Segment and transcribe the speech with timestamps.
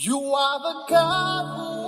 [0.00, 1.87] You are the God who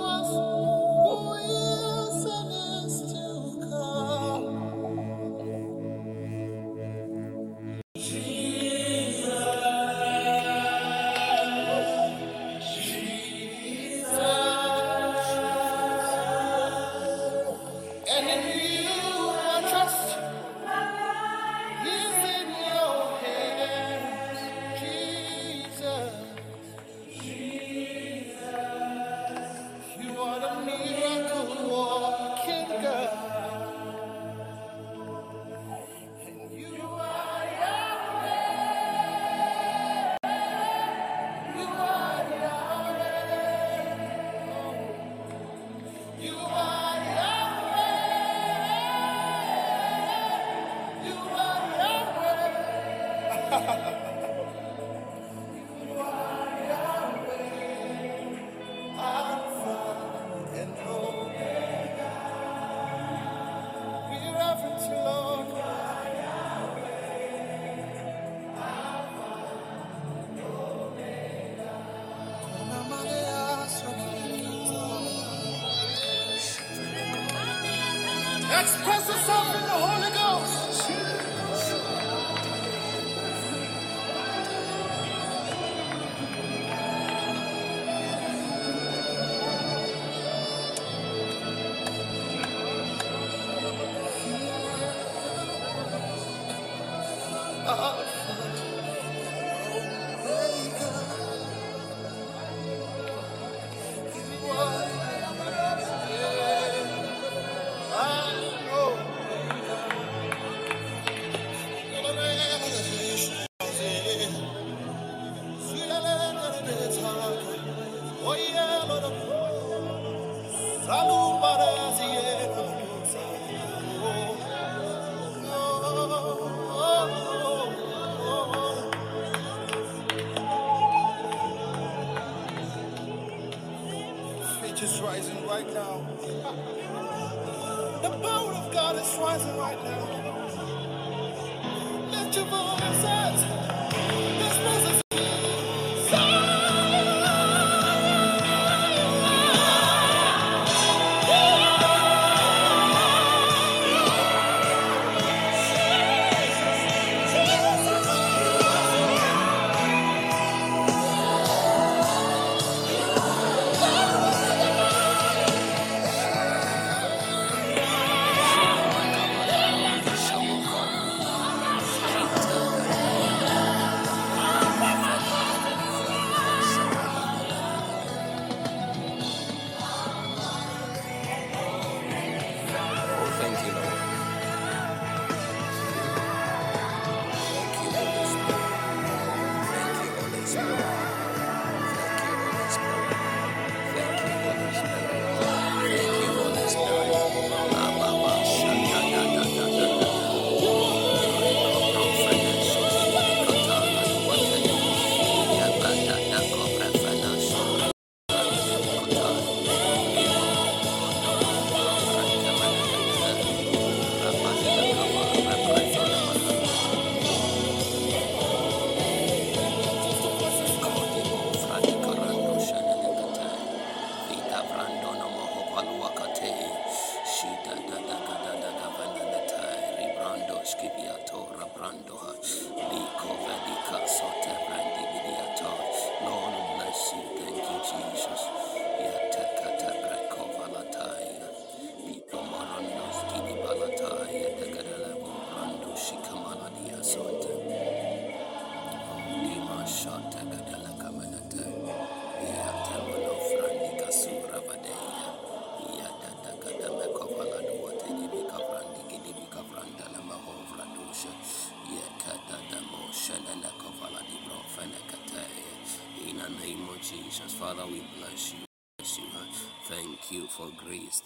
[120.91, 121.20] Falou!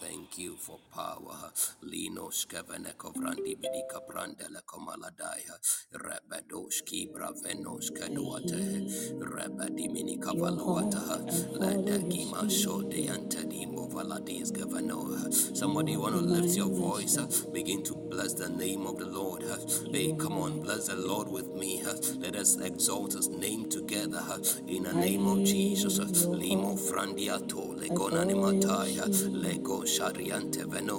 [0.05, 1.51] thank you for power.
[1.81, 5.55] Lino Skeveneko Vrandi Bidika Prandeleko Maladaya.
[5.93, 8.85] Rebedoski Bravenos Keduate.
[9.17, 11.25] Rebediminika Valuata.
[11.59, 15.31] Ledekima Sode Antedimo Valadis governor.
[15.31, 17.17] Somebody want to lift your voice.
[17.53, 19.43] Begin to Bless the name of the Lord.
[19.91, 21.83] Hey, come on, bless the Lord with me.
[22.17, 24.23] Let us exalt his name together
[24.69, 25.99] in the name of Jesus.
[26.25, 30.95] Limo frandiato, legona nimataya, lego shariante veno.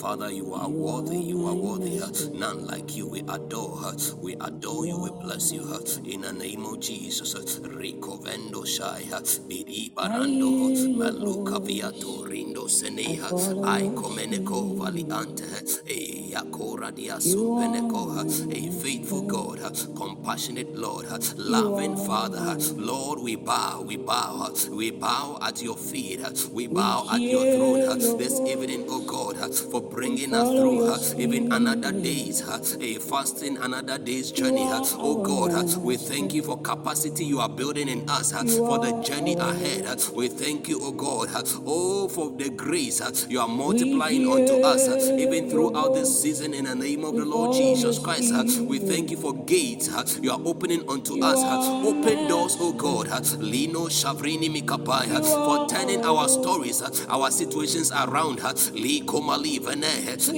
[0.00, 2.00] Father, you are worthy, you are worthy.
[2.36, 3.94] None like you, we adore.
[4.20, 5.62] We adore you, we bless you
[6.04, 7.60] in the name of Jesus.
[7.60, 13.30] Rico vendo shaya, bidi barando, maluka viato, rindo seneha,
[13.64, 15.44] ai comeneco valiante,
[16.36, 19.58] e supeneco, a faithful God,
[19.96, 21.06] compassionate Lord,
[21.36, 22.56] loving Father.
[22.74, 26.20] Lord, we bow, we bow, we bow at your feet,
[26.52, 31.92] we bow at your throne this evening, oh God, for bringing us through even another
[31.92, 34.66] day's a fasting, another day's journey.
[34.68, 39.34] Oh God, we thank you for capacity you are building in us for the journey
[39.34, 39.86] ahead.
[40.12, 41.28] We thank you, oh God,
[41.66, 46.74] oh for the grace you are multiplying unto us even throughout this season in the
[46.74, 48.60] name of the Lord Jesus Christ.
[48.60, 49.88] We thank you for gates
[50.20, 51.38] you are opening unto us.
[51.86, 53.08] Open doors, oh God.
[53.38, 58.42] Lino Shavrini Mikapaya for turning our stories, our situations around.
[58.72, 59.84] Li Komali Vene,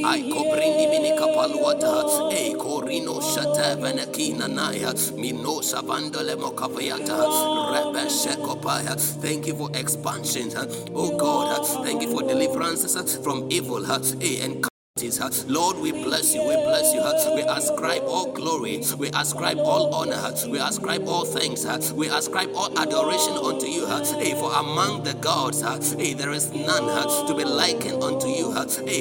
[0.04, 8.98] I Kobrindi Minikapaluata, E Korino Shate Venekina Naya, Mino Savandole Mokavayata, Rebe Shekopaya.
[9.22, 10.50] Thank you for expansion,
[10.94, 11.66] oh God.
[11.84, 17.00] Thank you for deliverances from evil, eh, and Lord, we bless you, we bless you.
[17.34, 22.76] We ascribe all glory, we ascribe all honor, we ascribe all thanks, we ascribe all
[22.76, 23.86] adoration unto you.
[23.86, 28.50] For among the gods, there is none to be likened unto you.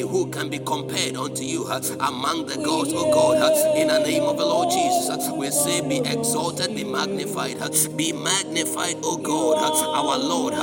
[0.08, 3.76] Who can be compared unto you among the gods, oh God?
[3.76, 7.58] In the name of the Lord Jesus, we say, Be exalted, be magnified,
[7.98, 10.54] be magnified, oh God, our Lord.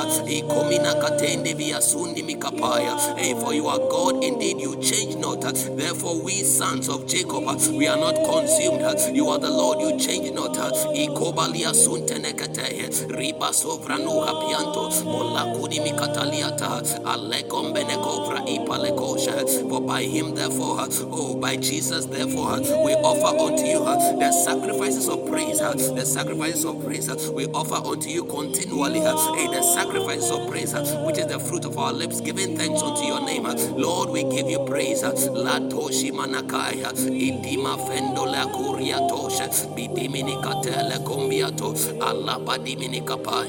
[3.41, 5.55] For you are God indeed, you change not.
[5.77, 9.17] Therefore, we sons of Jacob, we are not consumed.
[9.17, 10.55] You are the Lord, you change not.
[10.95, 19.69] Ikobalia suntenekete, riba sovranu hapianto, mola kudi mikataliata, alekombene kovra ipalekosha.
[19.69, 23.85] For by him, therefore, oh, by Jesus, therefore, we offer unto you
[24.19, 30.31] the sacrifices of praise, the sacrifices of praise we offer unto you continually, the sacrifices
[30.31, 30.75] of praise,
[31.05, 33.45] which is the fruit of our lips, giving thanks unto your name.
[33.77, 35.03] Lord, we give you praise.
[35.15, 41.73] La toshi manakaya, idima fendo la kuria tosha, bidimini katele kombiato,
[42.03, 43.49] Allah badimini kapai,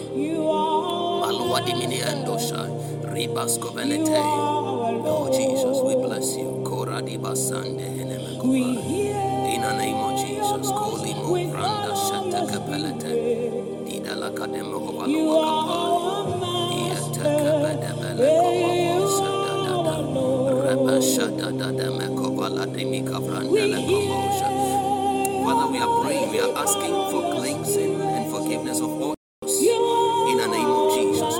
[1.21, 2.69] malua dimini endosha,
[3.13, 4.13] ribas kovelete.
[5.07, 6.61] Oh Jesus, we bless you.
[6.63, 8.37] Kora di basande heneme
[9.53, 13.11] In the name of Jesus, koli mo franda shata kapelete,
[13.89, 18.84] dida la kademo hovalua kapai, iya tekebede bele kowa
[25.45, 29.13] Father, we are praying, we are asking for cleansing and forgiveness of all
[29.43, 31.35] in the name of Jesus.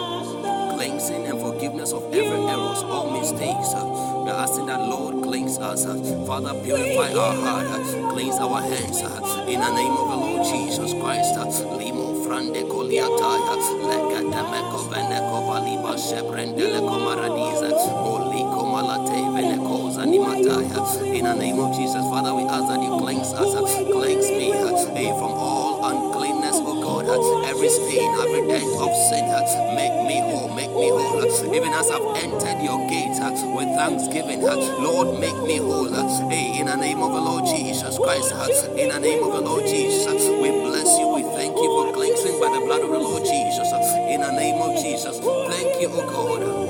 [0.75, 3.73] Cleansing and forgiveness of every errors, all mistakes.
[3.73, 5.85] We are asking that Lord cleanse us.
[6.27, 7.65] Father, purify our heart,
[8.13, 9.01] cleanse our hands.
[9.49, 11.33] In the name of the Lord Jesus Christ.
[11.79, 13.55] Limo frande koliataya,
[13.89, 17.69] legata meko veneko valiba shebrendele komaradiza,
[18.05, 19.14] oli komalate.
[19.35, 23.51] In the name of Jesus, Father, we ask that you cleanse us,
[23.91, 24.51] cleanse me
[24.95, 27.03] hey, uh, from all uncleanness, oh God,
[27.43, 29.43] every stain, every dent of sin, uh,
[29.75, 31.19] make me whole, make me whole.
[31.19, 33.19] Uh, even as I've entered your gate
[33.51, 35.91] with thanksgiving, Lord, make me whole.
[36.29, 38.31] Hey, in the name of the Lord Jesus Christ,
[38.79, 42.39] in the name of the Lord Jesus, we bless you, we thank you for cleansing
[42.39, 43.67] by the blood of the Lord Jesus.
[44.07, 46.64] In the name of Jesus, thank you, oh God.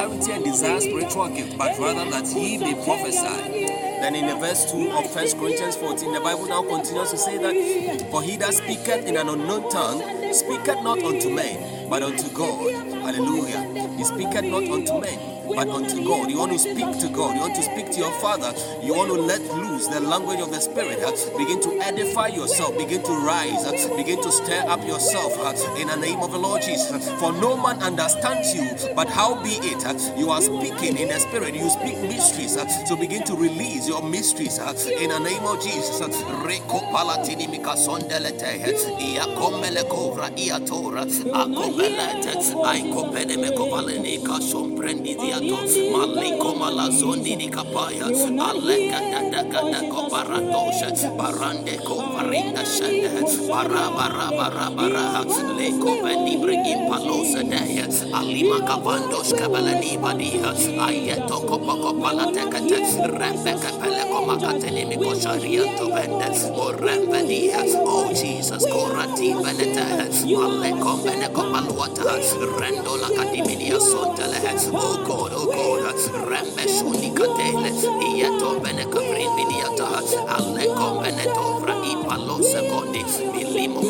[0.00, 3.66] Charity and desire spiritual gift, but rather that he may prophesy.
[4.00, 7.36] Then in the verse 2 of 1 Corinthians 14, the Bible now continues to say
[7.36, 10.00] that, For he that speaketh in an unknown tongue
[10.32, 12.72] speaketh not unto men, but unto God.
[12.72, 13.60] Hallelujah.
[13.98, 15.18] He speaketh not unto men,
[15.54, 16.30] but unto God.
[16.30, 17.34] You want to speak to God.
[17.34, 18.52] You want to speak to your Father.
[18.82, 21.00] You want to let loose the language of the Spirit.
[21.38, 22.76] Begin to edify yourself.
[22.78, 23.64] Begin to rise.
[23.96, 25.32] Begin to stir up yourself
[25.78, 27.10] in the name of the Lord Jesus.
[27.20, 31.54] For no man understands you, but how be it you are speaking in the Spirit.
[31.54, 32.58] You speak mysteries.
[32.88, 36.00] So begin to release your mysteries in the name of Jesus.
[36.00, 38.60] Reko palatini mikasondelete.
[39.00, 41.02] Iakomele kovra iatora.
[41.32, 42.34] Akomelete.
[42.64, 44.18] Aikopene mekovaleni
[45.40, 53.08] Badiato, Maliko Malazondi di Capaya, Aleka da Gada Coparatosha, Barande Coparinda Shende,
[53.48, 55.24] Barabara Barabara,
[55.56, 56.00] Leko
[56.88, 58.60] Palosa Dea, Alima
[67.10, 67.50] Vende,
[67.86, 68.64] O Jesus,
[75.06, 75.94] God, God,
[76.28, 77.70] Rembe Shunicatele,
[78.16, 80.02] Ieto Beneca Briminiata,
[81.02, 83.80] Benetovra Ipalo Secondi, Milimo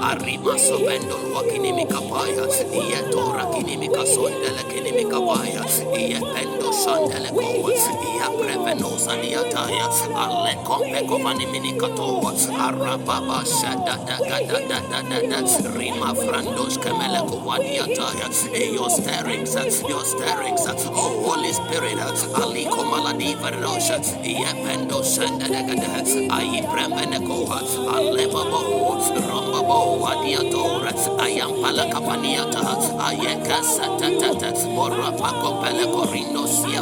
[0.00, 5.62] Arrima Sovendo Luakinimi Capaya, Ieto Rakinimi Casondele Kinimi Capaya,
[5.92, 14.58] Iependo Shandele Coa, Ia Prevenosa Diataya, Ale Compe Covanimini Catoa, Arababa Shada da da da
[14.68, 18.28] da da da da, Rima Frandos Camele Coadiataya,
[18.72, 19.54] your stirrings,
[19.88, 20.62] your stirrings,
[20.94, 21.98] oh Holy Spirit,
[22.38, 27.58] Ali Comaladi Vernosha, Iependo Shanda da da da, Ai Premenecoa,
[27.90, 32.62] Alebabo, Rombabo, Adiatora, Ayam Palacapaniata,
[33.02, 35.58] Ayeka Satata, Morapaco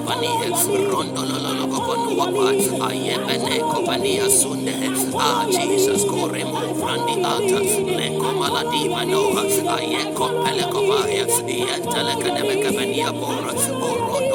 [0.04, 2.50] Pelecorino Siavani, Rondolologopanuapa,
[2.88, 4.74] Ayebene Copania Sunde,
[5.18, 9.42] Ah Jesus, Coremo Frandi Ata, Leco Maladi Manoa,
[9.76, 14.25] Ayeko Pelecovaya, Yentelecanemecavania Bora, Orodo Dobo Sheko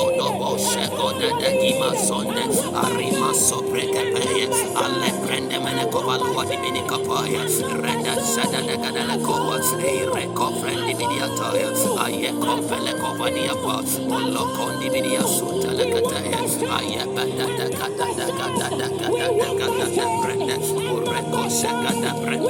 [1.29, 7.45] de Gima Sonde, Arima Soprecape, Ale Prende Menecovalua di Minicapaya,
[7.81, 11.69] Renda Sada de Gadalacoa, Ereco Frendi Midiataya,
[12.01, 19.27] Ayeko Pelecovania Pa, Molocon di Midia Sunta Lecataya, Ayabada da Gada da Gada da Gada
[19.29, 20.55] da Gada da Prende,
[20.89, 22.41] Ureco Seca da Prende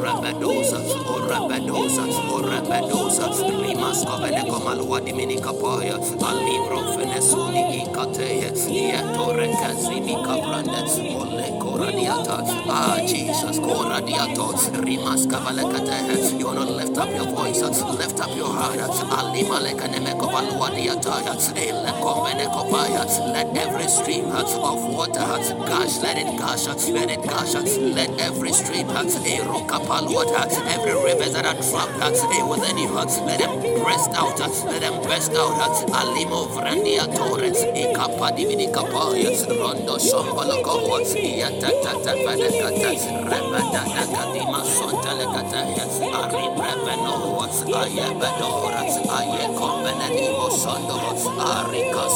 [0.00, 0.78] Belecomariato, Urebedosa,
[1.12, 2.02] Urebedosa,
[2.32, 3.28] Urebedosa, Urebedosa,
[3.60, 11.39] Rimas Covenecomalua di Minicapaya, Alibro Fenesuni Icateye, Yetore Kazimi Cabrande,
[11.80, 14.52] Ole Coradiata, Ah Jesus, Coradiato,
[14.84, 21.32] Rimas Cavalacate, you wanna lift up your voice, lift up your heart, Alima Lecanemecovalua diataya,
[21.56, 25.24] Ele Comenecopaya, let every stream of water
[25.64, 31.56] gush, let it gush, let it gush, let every stream, Erokapalwater, every river that are
[31.64, 38.36] trapped within you, let them burst out, let them burst out, Alimo Vrandia Torres, Ikapa
[38.36, 42.90] Divinicapaya, Rondo Shombolokoa, Yatata Vanekata,
[43.30, 45.86] Rebada Nakadima Sontelekataya,
[46.18, 47.46] Ari Brevenoa,
[47.80, 48.82] Ayabadora,
[49.16, 50.98] Ayekomenanimo Sondo,
[51.38, 52.10] Arika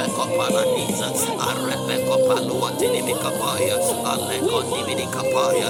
[0.00, 5.68] Capeko Paradisa, Arepeko Palua Tinimicapaya, Aleko Divinicapaya,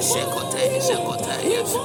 [0.00, 1.36] Shekote, Shekote,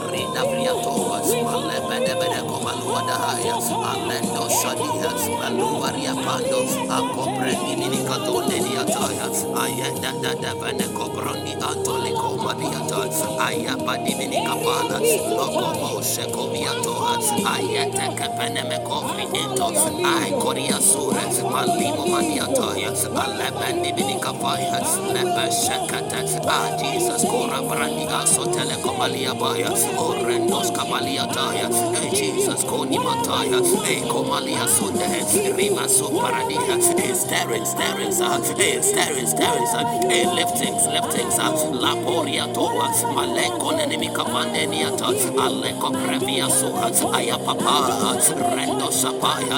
[0.07, 3.59] Rida Briatoa, Alebedebedeko Maluadahaya,
[3.91, 9.27] Alendo Shadia, Maluaria Pando, Akoprendi Minicatonde Diataya,
[9.59, 13.03] Ayenda Dada Veneco Brondi Antoliko Madiata,
[13.37, 14.95] Ayapadi Minicapana,
[15.35, 17.19] Locomo Shecoviatoa,
[17.51, 19.71] Ayete Capenemeco Friento,
[20.05, 21.21] Ay Coria Sura,
[21.81, 22.93] Malimo Maniataya,
[25.49, 26.21] Shekata,
[26.53, 26.77] Ah
[32.11, 33.59] Jesus Coni Mataya,
[35.57, 35.87] Rima
[37.15, 38.81] Staring, Staring, Staring,
[39.25, 41.37] Staring, Hey Liftings, Liftings,
[41.81, 41.95] La
[42.53, 43.71] Toa, Maleko
[45.37, 46.47] Aleko Previa
[48.29, 49.57] Rendo Sapaya,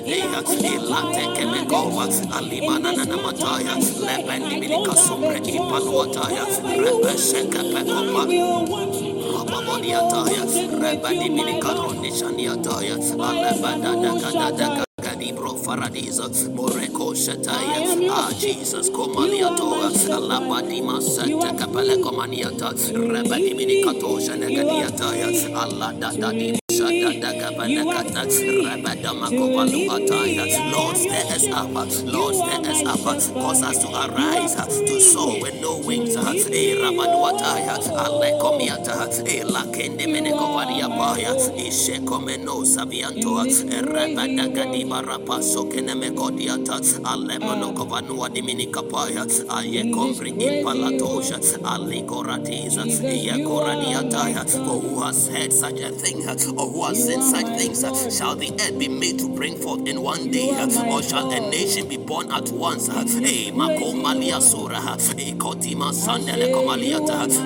[0.00, 8.22] day, Elate Kemekova, Alimana Namataya, Lebendi Minica Sumbre Ipaluataya, Rebe Sheka Pekopa,
[9.32, 10.42] Rababodiataya,
[16.48, 18.88] Moreko Shataya, Ah Jesus,
[20.08, 26.61] Alabadima Santa Capella Comaniata, Rebadi Minicatosha Negadiataya, Allah Dadi.
[27.22, 31.46] Shada da You are free to lead me Lord, stir us
[32.84, 33.02] up.
[33.34, 36.16] Cause us to arise, to soar with no wings.
[36.90, 36.98] Me.
[37.92, 39.06] Alekomiata,
[39.44, 49.24] Lakende You are my Ishekomeno In Saviantoa, this crazy Rabadagadiba world, Rapaso Kenemekodiata, Alemonokovanua Diminikapaya,
[49.24, 51.38] in Ayekombri Impalatosha.
[54.52, 57.80] For who has heard such a thing, or who has seen such things?
[58.16, 61.88] Shall the earth be made to bring forth in one day, or shall a nation
[61.88, 62.88] be born at once?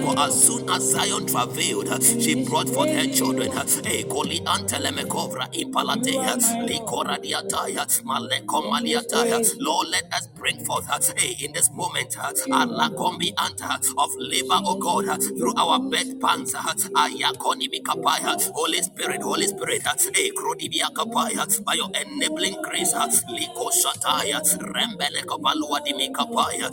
[0.03, 1.89] For as soon as Zion travailed,
[2.23, 3.51] she brought forth her children.
[3.53, 6.43] world, Eh, Koli Antelemekovra God.
[6.69, 9.57] Likoradiataya, Malekomaliataya.
[9.61, 10.89] Lord, let us bring forth
[11.41, 12.17] in this moment
[12.47, 16.55] you Allah are kombi anta of labor, O God, through our bed pants.
[18.55, 19.83] Holy Spirit, Holy Spirit,
[21.65, 26.71] by your enabling grace, Liko Shataya, Rembele Kobalua Dimikapaya,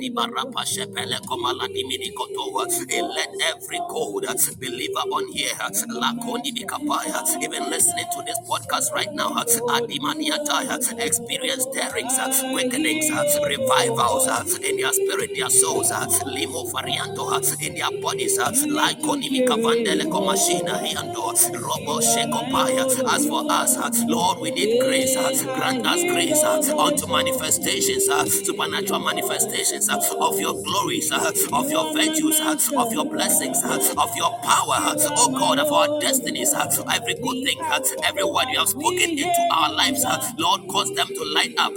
[0.00, 2.66] Dibarapa Shepele Komala Diminikotoa,
[3.14, 8.92] let every code uh, believer on here, uh, Lakoni Mikapaya, even listening to this podcast
[8.92, 12.18] right now, uh, Adimaniataya, experience stirrings,
[12.52, 13.08] quickenings,
[13.46, 15.90] revivals in their spirit, their souls,
[16.26, 17.32] Limo Varianto
[17.62, 20.10] in their bodies, you like need to Konimika hear Vandele it.
[20.10, 21.32] Komashina Hiando,
[21.62, 22.84] Robo Shekopaya.
[23.14, 25.14] As for us, Lord, we need grace.
[25.44, 28.06] Grant us grace unto manifestations,
[28.46, 32.40] supernatural manifestations of your glories, of your virtues,
[32.76, 34.78] of your blessings, of your power,
[35.16, 37.58] oh God, of our destinies, every good thing,
[38.04, 40.04] every word you have spoken into our lives,
[40.38, 41.72] Lord, cause them to light up.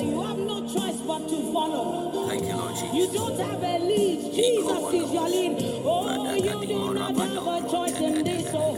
[0.00, 2.26] Worshiper, you have no choice but to follow.
[2.28, 4.34] Thank you, Lord You don't have a lead.
[4.34, 5.82] Jesus is your lead.
[5.84, 8.50] Oh, you do not have a choice in this.
[8.54, 8.76] Oh,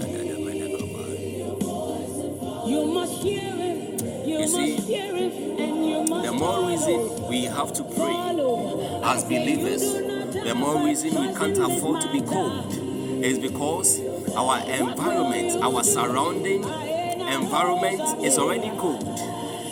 [2.66, 3.78] you must hear him.
[4.26, 8.16] You You must hear him, and you must the more reason we have to pray
[9.04, 12.72] as believers, the more reason we can't afford to be cold
[13.24, 14.00] is because
[14.34, 19.04] our environment, our surrounding environment is already cold.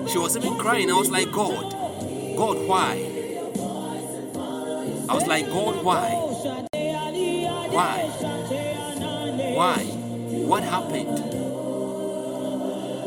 [0.08, 0.92] She was even crying.
[0.92, 1.72] I was like, God,
[2.36, 3.06] God, why?
[5.08, 6.10] I was like, God, why?
[7.72, 8.10] Why?
[9.56, 9.78] Why?
[10.48, 11.20] What happened?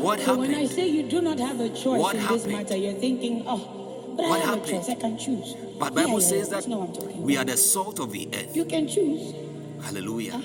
[0.03, 2.75] What So when I say you do not have a choice What in this matter,
[2.75, 3.82] you're thinking, oh,
[4.17, 4.67] but What happened?
[4.67, 4.89] choice.
[4.89, 5.55] I can choose.
[5.79, 8.11] But Bible yeah, says that that's not what I'm talking we are the salt of
[8.11, 8.55] the earth.
[8.55, 9.33] You can choose.
[9.83, 10.33] Hallelujah.
[10.35, 10.43] Ah.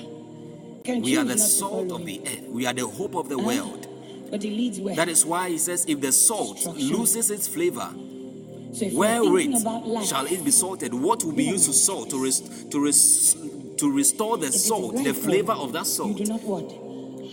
[0.83, 2.43] Can We are the salt of the earth.
[2.49, 3.47] We are the hope of the Huh?
[3.47, 3.87] world.
[4.31, 4.95] But he leads where?
[4.95, 7.89] That is why he says, if the salt loses its flavor,
[8.73, 9.53] So wherewith
[10.05, 10.93] shall it be salted?
[10.93, 13.35] What will be used to salt to res- to res-
[13.77, 16.17] to restore the it salt, the flavor of that salt?
[16.17, 16.71] do not what?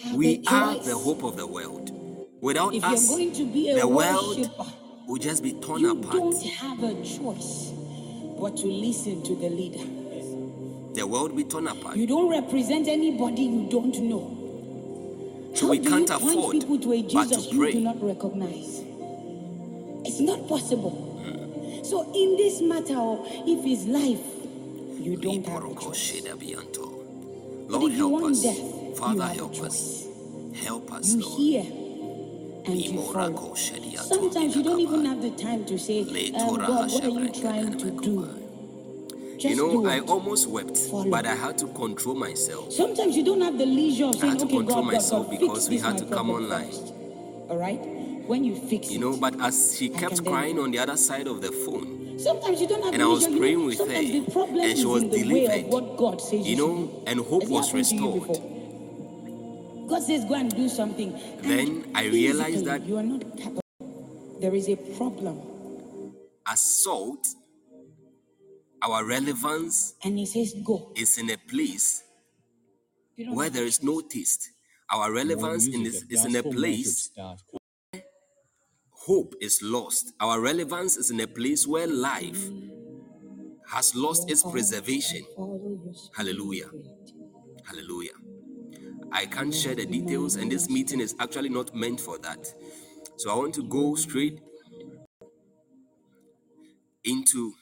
[0.02, 1.92] Have We are the hope of the world.
[2.40, 4.66] Without If us, going to be a the world worshiper,
[5.06, 6.14] will just be torn you apart.
[6.14, 7.72] don't have a choice
[8.40, 9.84] but to listen to the leader.
[10.94, 11.96] the world will be torn apart.
[11.96, 14.52] You don't represent anybody you don't know.
[15.54, 18.02] So How we can't you afford people to a but Jesus to you do not
[18.02, 18.84] recognize.
[20.04, 20.90] It's not possible.
[20.90, 21.84] Hmm.
[21.84, 24.26] So in this matter, of if it's life,
[25.00, 26.22] you don't have a choice.
[27.68, 28.42] Lord, you help us.
[28.42, 30.06] death, you Father, help us.
[30.54, 31.38] Help us, You Lord.
[31.38, 31.64] hear
[32.66, 33.30] and you follow.
[33.30, 36.00] Imorako Sometimes you don't even have the time to say,
[36.34, 38.28] um, God, what are you trying to do?
[39.38, 41.10] Just You know, I almost wept, Follow.
[41.10, 42.72] but I had to control myself.
[42.72, 45.30] Sometimes you don't have the leisure of I saying, had to okay, control God, myself
[45.30, 46.66] God, because we had to come online.
[46.70, 46.94] first.
[47.50, 47.78] All right?
[48.26, 51.42] When you fix You know, but as she kept crying on the other side of
[51.42, 55.02] the phone, Sometimes you don't have And I was praying with her, and she was
[55.02, 55.66] in the way of delivered.
[55.70, 58.55] what God says you know, and hope was restored.
[59.86, 59.98] Before?
[59.98, 61.12] God says, go and do something.
[61.14, 63.60] And Then I realized that- you are not capable.
[64.40, 65.40] There is a problem.
[66.46, 67.26] As salt,
[68.82, 70.92] our relevance And He says, go.
[70.96, 72.02] is in a place
[73.16, 73.84] You don't where have there a is choice.
[73.84, 74.50] no taste.
[74.92, 78.02] Our relevance in this is in a place gospelmessage.com.
[78.92, 80.12] hope is lost.
[80.20, 82.48] Our relevance is in a place where life
[83.68, 85.24] has lost its preservation.
[86.16, 86.70] Hallelujah.
[87.64, 88.12] Hallelujah.
[89.16, 92.52] I can't share the details, and this meeting is actually not meant for that.
[93.16, 94.40] So I want to go straight
[97.02, 97.54] into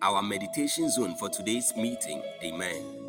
[0.00, 2.22] our meditation zone for today's meeting.
[2.44, 3.08] Amen.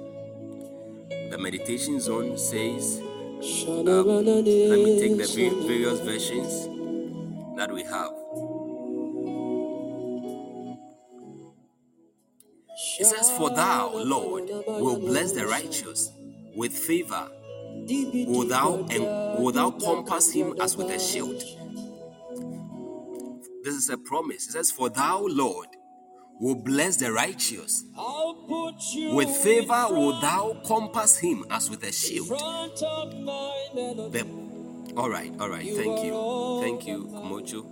[1.29, 6.67] The meditation zone says, um, let me take the va- various versions
[7.57, 8.11] that we have.
[12.99, 16.11] It says, For thou, Lord, will bless the righteous
[16.55, 17.29] with favor.
[18.27, 19.03] Will thou and
[19.43, 21.41] will thou compass him as with a shield?
[23.63, 24.47] This is a promise.
[24.47, 25.67] It says, For thou, Lord,
[26.39, 27.83] will bless the righteous.
[29.13, 32.27] With favor will thou compass him as with a shield.
[34.11, 34.45] The-
[34.95, 35.65] all right, all right.
[35.65, 36.59] Thank you.
[36.61, 37.65] Thank you, Kumocho.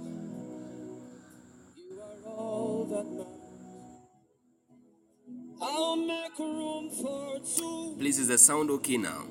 [7.97, 9.23] Please, is the sound okay now?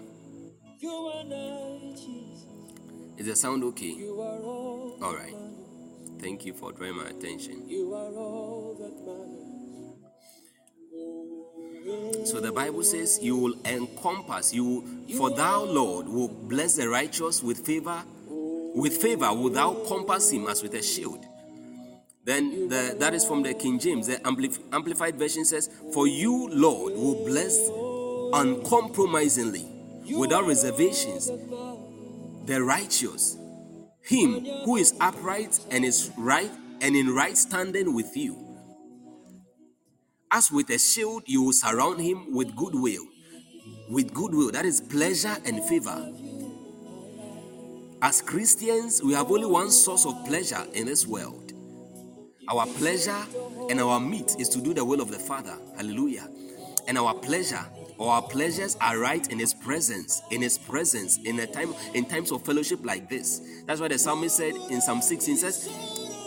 [0.78, 2.46] You and I, Jesus.
[3.18, 3.92] Is the sound okay?
[3.92, 4.96] You are all.
[5.00, 5.34] Right.
[6.18, 7.68] Thank you for drawing my attention.
[7.68, 8.92] You are all that.
[12.26, 17.42] So the Bible says, You will encompass, you for thou, Lord, will bless the righteous
[17.42, 18.02] with favor.
[18.28, 21.26] With favor will thou compass him as with a shield.
[22.24, 24.06] Then the, that is from the King James.
[24.06, 27.68] The Amplif- Amplified Version says, For you, Lord, will bless
[28.32, 29.66] uncompromisingly,
[30.16, 31.26] without reservations,
[32.46, 33.36] the righteous,
[34.02, 38.38] him who is upright and is right and in right standing with you.
[40.30, 43.04] As with a shield, you will surround him with goodwill.
[43.90, 46.10] With goodwill, that is pleasure and favor.
[48.00, 51.51] As Christians, we have only one source of pleasure in this world.
[52.52, 53.24] Our pleasure
[53.70, 55.56] and our meat is to do the will of the Father.
[55.76, 56.28] Hallelujah.
[56.86, 57.64] And our pleasure
[58.00, 62.32] our pleasures are right in his presence, in his presence, in a time in times
[62.32, 63.40] of fellowship like this.
[63.66, 65.68] That's why the psalmist said in Psalm 16 says,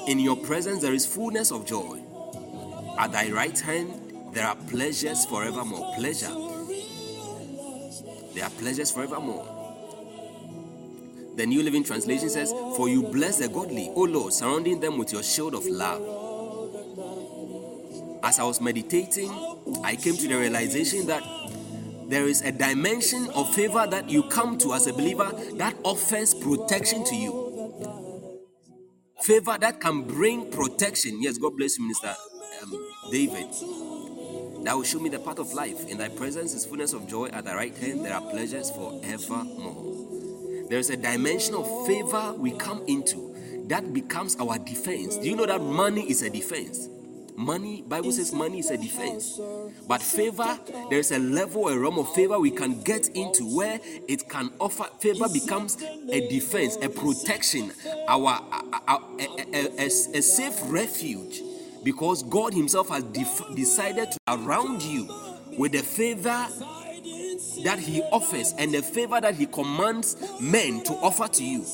[0.07, 2.01] In your presence there is fullness of joy.
[2.97, 5.93] At thy right hand there are pleasures forevermore.
[5.95, 6.33] Pleasure.
[8.33, 9.54] There are pleasures forevermore.
[11.35, 15.11] The New Living Translation says, For you bless the godly, O Lord, surrounding them with
[15.11, 16.01] your shield of love.
[18.23, 19.31] As I was meditating,
[19.83, 21.23] I came to the realization that
[22.07, 26.33] there is a dimension of favor that you come to as a believer that offers
[26.33, 27.45] protection to you.
[29.21, 31.21] Favor that can bring protection.
[31.21, 32.15] Yes, God bless you, Minister
[32.63, 32.71] um,
[33.11, 33.47] David.
[34.63, 35.87] That will show me the path of life.
[35.87, 37.27] In thy presence is fullness of joy.
[37.27, 39.94] At thy right hand there are pleasures forevermore.
[40.69, 43.33] There is a dimension of favor we come into
[43.67, 45.17] that becomes our defense.
[45.17, 46.87] Do you know that money is a defense?
[47.37, 49.39] Money, Bible says money is a defense.
[49.87, 50.57] But favor,
[50.89, 54.51] there is a level, a realm of favor we can get into where it can
[54.59, 57.71] offer favor becomes a defense, a protection,
[58.07, 58.39] our,
[58.87, 61.41] a- a- a- a safe refuge
[61.83, 65.07] because God Himself has def- decided to surround you
[65.57, 66.47] with the favor
[67.65, 71.65] that He offers and the favor that He commands men to offer to you.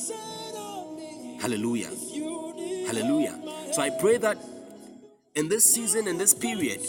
[1.40, 1.90] Hallelujah.
[2.86, 3.38] Hallelujah.
[3.72, 4.38] So I pray that
[5.34, 6.80] in this season, in this period,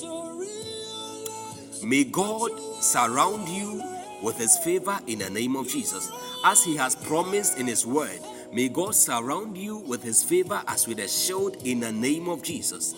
[1.83, 3.83] may God surround you
[4.21, 6.09] with His favor in the name of Jesus.
[6.45, 8.19] As He has promised in His word,
[8.53, 12.41] may God surround you with His favor as with a shield in the name of
[12.41, 12.95] Jesus.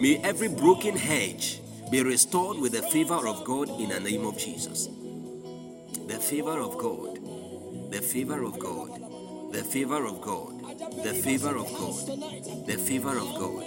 [0.00, 4.38] May every broken hedge Be restored with the favor of God in the name of
[4.38, 4.88] Jesus.
[6.06, 7.18] The favor of God.
[7.90, 9.52] The favor of God.
[9.52, 10.60] The favor of God.
[11.02, 12.66] The favor of God.
[12.66, 13.64] The favor of God.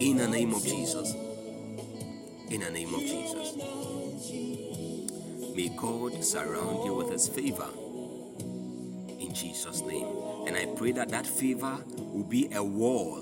[0.00, 1.14] In the name of Jesus.
[2.48, 3.56] In the name of Jesus.
[5.56, 7.68] May God surround you with his favor
[9.28, 10.06] in Jesus' name.
[10.46, 13.20] And I pray that that favor will be a wall,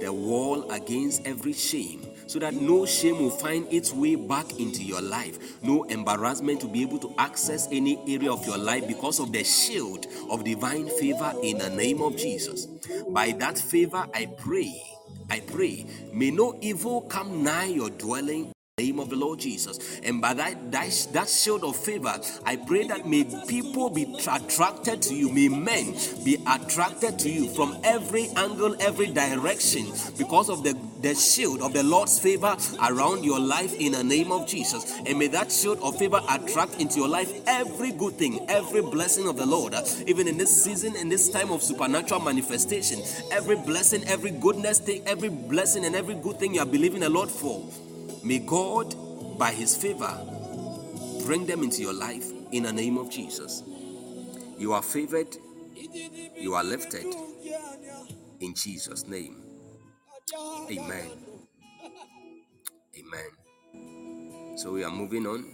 [0.00, 4.82] the wall against every shame, so that no shame will find its way back into
[4.82, 9.20] your life, no embarrassment to be able to access any area of your life because
[9.20, 12.66] of the shield of divine favor in the name of Jesus.
[13.10, 14.82] By that favor, I pray,
[15.30, 20.00] I pray, may no evil come nigh your dwelling name of the Lord Jesus.
[20.02, 22.12] And by that, that, that shield of favor,
[22.44, 27.48] I pray that may people be attracted to you, may men be attracted to you
[27.50, 29.86] from every angle, every direction,
[30.18, 34.32] because of the, the shield of the Lord's favor around your life in the name
[34.32, 34.98] of Jesus.
[35.06, 39.28] And may that shield of favor attract into your life every good thing, every blessing
[39.28, 39.72] of the Lord,
[40.08, 45.00] even in this season, in this time of supernatural manifestation, every blessing, every goodness thing,
[45.06, 47.62] every blessing, and every good thing you are believing the Lord for.
[48.24, 48.94] May God,
[49.38, 50.12] by His favor,
[51.24, 53.62] bring them into your life in the name of Jesus.
[54.58, 55.36] You are favored,
[56.36, 57.06] you are lifted
[58.40, 59.42] in Jesus' name.
[60.70, 61.10] Amen.
[62.98, 63.30] Amen.
[64.58, 65.44] So we are moving on.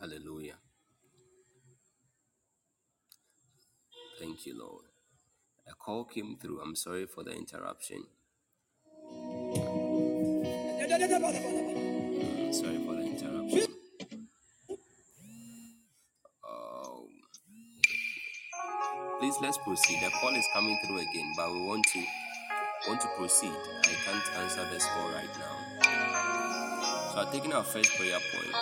[0.00, 0.56] Hallelujah.
[4.20, 4.84] Thank you, Lord.
[5.66, 6.60] A call came through.
[6.60, 8.04] I'm sorry for the interruption.
[12.52, 13.03] Sorry for the
[19.24, 20.02] please let's proceed.
[20.02, 22.04] The call is coming through again, but we want to
[22.86, 23.52] want to proceed.
[23.82, 25.56] I can't answer this call right now.
[27.14, 28.52] So I'm taking our first prayer point.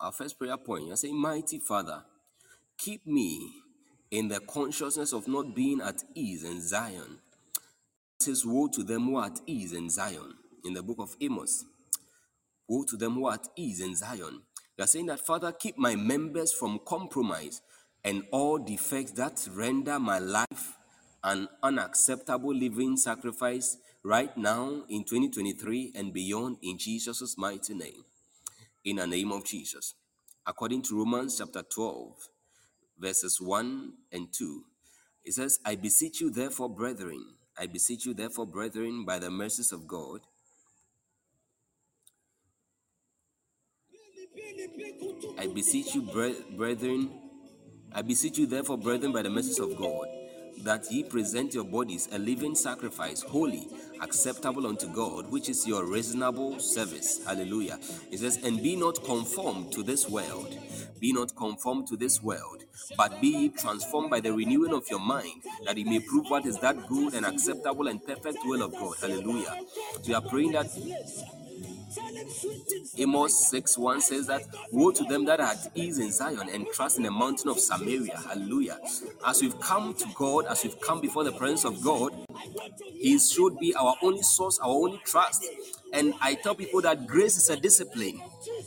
[0.00, 2.02] Our first prayer point, I say, Mighty Father,
[2.78, 3.50] keep me
[4.10, 7.18] in the consciousness of not being at ease in Zion.
[8.18, 10.34] It says, Woe to them who are at ease in Zion.
[10.64, 11.64] In the book of Amos,
[12.68, 14.42] woe to them who are at ease in Zion.
[14.78, 17.60] You are saying that, Father, keep my members from compromise
[18.04, 20.76] and all defects that render my life
[21.24, 28.04] an unacceptable living sacrifice right now in 2023 and beyond in Jesus' mighty name
[28.84, 29.94] in the name of Jesus.
[30.46, 32.14] According to Romans chapter 12,
[32.98, 34.62] verses 1 and 2,
[35.24, 39.72] it says, I beseech you, therefore, brethren, I beseech you, therefore, brethren, by the mercies
[39.72, 40.20] of God,
[45.38, 47.10] I beseech you, bre- brethren,
[47.92, 50.06] I beseech you, therefore, brethren, by the mercies of God,
[50.64, 53.68] that ye present your bodies a living sacrifice, holy,
[54.00, 57.24] acceptable unto God, which is your reasonable service.
[57.24, 57.78] Hallelujah.
[58.10, 60.56] It says, And be not conformed to this world.
[61.00, 62.64] Be not conformed to this world,
[62.96, 66.46] but be ye transformed by the renewing of your mind, that ye may prove what
[66.46, 68.94] is that good and acceptable and perfect will of God.
[69.00, 69.60] Hallelujah.
[70.02, 70.66] So are praying that
[72.98, 76.66] Amos 6 1 says that, Woe to them that are at ease in Zion and
[76.72, 78.16] trust in the mountain of Samaria.
[78.16, 78.78] Hallelujah.
[79.26, 82.12] As we've come to God, as we've come before the presence of God,
[82.92, 85.44] He should be our only source, our only trust.
[85.92, 88.20] And I tell people that grace is a discipline.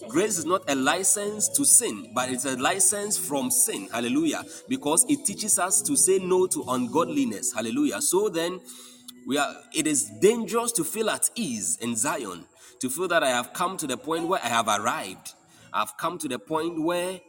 [0.07, 3.87] Grace is not a license to sin, but it's a license from sin.
[3.91, 4.43] Hallelujah.
[4.69, 7.53] Because it teaches us to say no to ungodliness.
[7.53, 8.01] Hallelujah.
[8.01, 8.59] So then,
[9.25, 12.45] we are it is dangerous to feel at ease in Zion,
[12.79, 15.33] to feel that I have come to the point where I have arrived.
[15.73, 17.19] I've come to the point where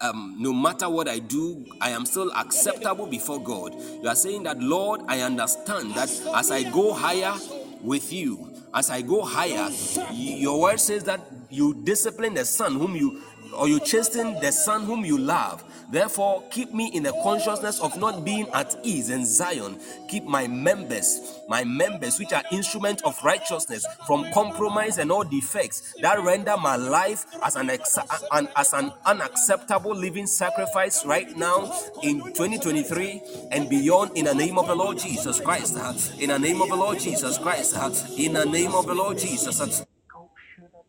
[0.00, 3.74] um, no matter what I do, I am still acceptable before God.
[4.02, 7.34] You are saying that, Lord, I understand that as I go higher
[7.80, 9.70] with you, as I go higher,
[10.12, 13.22] your word says that you discipline the son whom you
[13.54, 15.64] or you chasten the son whom you love.
[15.90, 19.78] Therefore, keep me in the consciousness of not being at ease in Zion.
[20.08, 25.94] Keep my members, my members, which are instruments of righteousness, from compromise and all defects
[26.02, 27.98] that render my life as an, ex-
[28.32, 31.72] an as an unacceptable living sacrifice right now
[32.02, 33.22] in 2023
[33.52, 34.10] and beyond.
[34.16, 35.76] In the name of the Lord Jesus Christ.
[36.18, 37.76] In the name of the Lord Jesus Christ.
[38.18, 39.84] In the name of the Lord Jesus.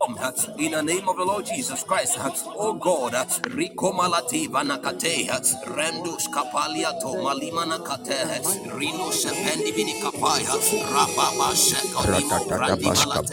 [0.01, 3.15] Uh, in the name of the Lord Jesus Christ, oh God,
[3.53, 5.27] Rico Malati Vanakate,
[5.75, 8.41] Rendus Kapaliato, Malimana Kate,
[8.77, 10.55] Rino Sependi Vinicapaya,
[10.93, 13.25] Rababa Shekolimo, Radadada Brandi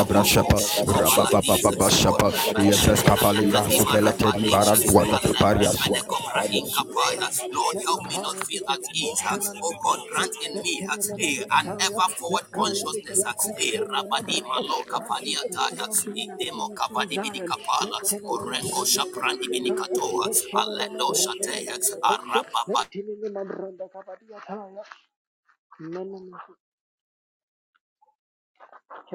[0.09, 6.85] brashapa rabababa bashapa orebeshe yevres kapali penekati vrasu velete di marapadia, varantua tataparias alebrembeneko braninka
[6.95, 7.29] paya.
[7.53, 9.23] Lord, help me not feel at ease.
[9.63, 10.85] Oh God, grant in me
[11.23, 13.25] a an ever forward consciousness.
[13.25, 13.35] A
[13.89, 15.37] rabadi malo kapadi
[16.03, 17.99] ataya, idemo kapadi bidi kapala,
[18.33, 20.27] oreko shaprandi bini katoa,
[20.61, 22.83] aledo shatea, arababa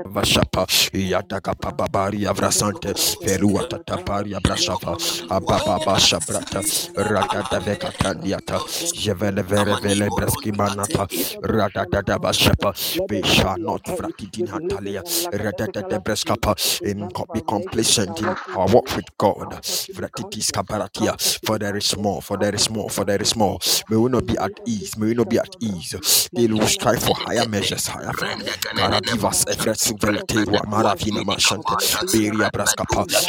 [0.06, 4.96] Vashapa Yataka Pababari Avrasante Ferua Tatapari Abrashava
[5.32, 6.62] Ababa Basha Brata
[6.96, 8.60] Radada Vekatandiata
[8.94, 11.08] Jevele Vere Vele Breski Manata
[11.42, 12.74] Radada Bashapa
[13.10, 19.50] We shall not Fratidin Hatalia Radada Breskapa in be complacent in our walk with God
[19.64, 23.60] Fratitis Kabaratia for there is more for there is more for there is more.
[23.90, 26.30] May we not be at ease may we not be at ease.
[26.34, 32.52] They will strive for higher measures higher rende kanene Karadivas Efrets Repenekua Maravina kapaya, Beria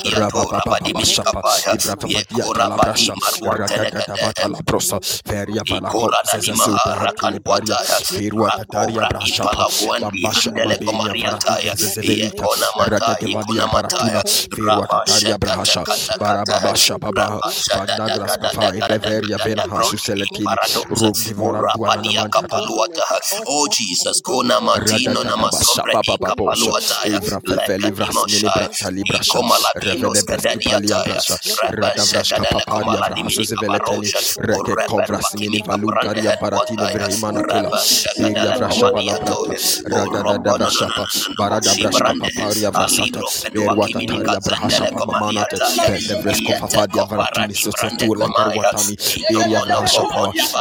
[0.03, 6.11] kiatora Rababa badimini Bashapa kapaya, Ivravadia yekora badi Talabrasha Radadavata marwantenekede, La Brosa Feria Valaco
[6.11, 11.75] Ikora dani Zezasuta mahara Hatilibaria kanwataya Ferua Tataria Brashapa impala kuandi Bambasha handele Baberia komariataya
[11.75, 16.45] Varatini Zezevelita yekona matai Radadavadia kuna Baratuna mataya Ferua raba Tataria shekate Brahasha kate kate
[16.45, 19.99] Barababasha Baba raba shada Vandagras daga daga Kafa daga Evreveria daga Vena daga Hasu bronte
[19.99, 23.05] Seletini imparadosa Rog Divorantuana urapadia Namantata kapaluata
[23.47, 25.37] oh Jesus kona matino na
[26.49, 27.93] Masombredi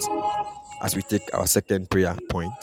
[0.82, 2.54] as we take our second prayer point.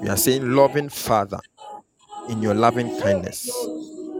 [0.00, 1.40] We are saying, Loving Father,
[2.28, 3.70] in your loving kindness,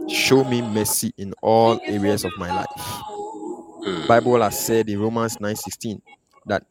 [0.07, 3.03] show me mercy in all areas of my life.
[3.85, 4.07] Mm.
[4.07, 6.01] Bible has said in Romans 9:16
[6.45, 6.63] that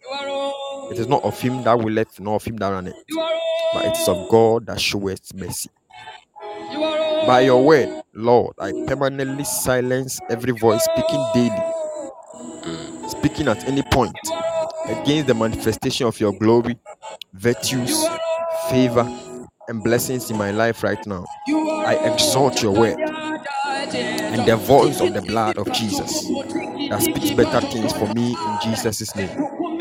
[0.90, 2.96] it is not of him that willeth, nor of him that runneth,
[3.74, 5.68] but it is of God that showeth mercy.
[7.26, 11.62] By your word, Lord, I permanently silence every voice speaking daily,
[12.64, 13.10] mm.
[13.10, 14.16] speaking at any point
[14.86, 16.78] against the manifestation of your glory,
[17.34, 18.06] virtues,
[18.70, 19.06] favor,
[19.68, 21.26] and blessings in my life right now.
[21.48, 22.98] I exalt your word
[24.32, 26.26] and the voice of the blood of Jesus
[26.88, 29.71] that speaks better things for me in Jesus' name.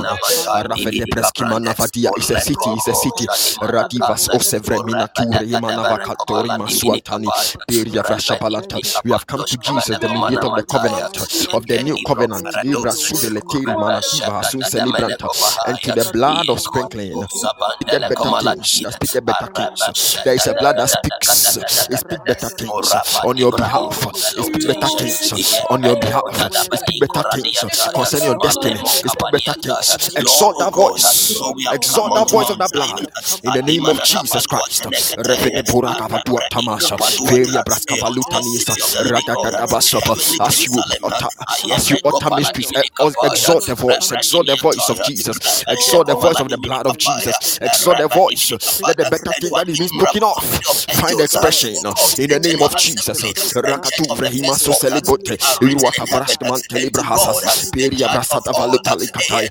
[0.00, 3.26] Sobrecona Rafete Preskima Navadia is a city, is a city.
[3.62, 7.26] Radivas Osevre Minature Imanavakatori Masuatani
[7.68, 8.78] Vrashapalata.
[9.04, 12.46] We have come to Jesus, the mediator of the covenant, of the new covenant.
[12.64, 15.28] Libra Sudeletiri Manativa Hasun Celebranta,
[15.66, 17.12] and to the blood of sprinkling.
[17.28, 18.70] Speak the better things.
[18.94, 20.20] Speak better things.
[20.24, 21.56] There is a blood that speaks.
[21.56, 22.94] It speaks better things
[23.24, 24.06] on your behalf.
[24.10, 26.22] It speaks better things on your behalf.
[26.72, 28.80] It speaks better things concerning your destiny.
[28.80, 29.89] It speaks better things.
[30.16, 31.32] Exalt that voice.
[31.70, 33.00] Exalt that voice of that blood.
[33.42, 34.86] In the name of Jesus Christ.
[40.42, 40.72] As you
[41.06, 41.28] utter,
[41.76, 42.82] as you utter mysteries, eh,
[43.28, 44.12] exalt the voice.
[44.12, 45.38] Exalt the voice of Jesus.
[45.68, 47.58] Exalt the voice of the blood of Jesus.
[47.62, 48.52] Exalt the voice.
[48.86, 50.44] Let the better thing that is spoken off
[50.92, 51.74] find expression
[52.18, 53.22] in the name of Jesus.
[53.54, 55.36] Rakatu vrehima so celibote.
[55.60, 57.66] Iruata vrastman telebrahasas.
[57.72, 59.50] Peria brasata valutalikataya.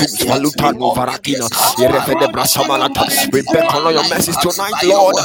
[0.00, 1.48] Rakatus valutano varatina.
[1.78, 3.04] Irefede brasamalata.
[3.32, 5.16] We beckon on your mercies tonight, Lord.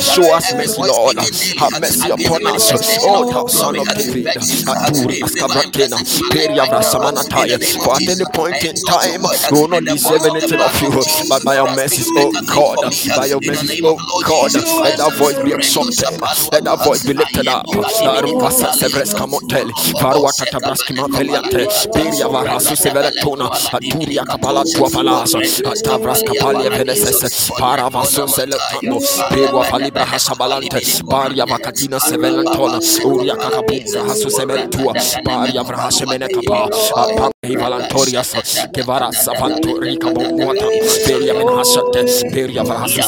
[0.00, 1.16] Show us mercy, Lord.
[1.58, 2.72] Have mercy upon us.
[3.02, 4.26] Oh, thou son of David.
[4.26, 5.98] Aturi askavratena.
[6.30, 7.58] Peria brasamanataya.
[7.82, 10.90] For at any point in time, we will not deserve anything of you.
[11.28, 12.78] But by your mercies, oh God.
[13.16, 13.96] By your mercies, oh
[14.26, 14.54] God.
[14.84, 16.20] Let that voice be exalted.
[16.52, 17.66] Let that voice be lifted up.
[17.66, 19.72] Arukasa sevres kamoteli.
[19.98, 21.66] Faruata tabraski maveliate.
[21.92, 23.50] Peria varasu severetona.
[23.72, 25.38] Aturia kapala tua palasa.
[25.64, 27.50] Atavras kapalia veneses.
[27.58, 29.00] Paravaso seletano.
[29.30, 30.80] Perua falibra hasabalante.
[31.08, 32.80] Paria vakatina sevelantona.
[33.04, 33.36] Uria.
[35.24, 35.64] Paria
[41.04, 43.02] Peria Menhasate, Peria Basha.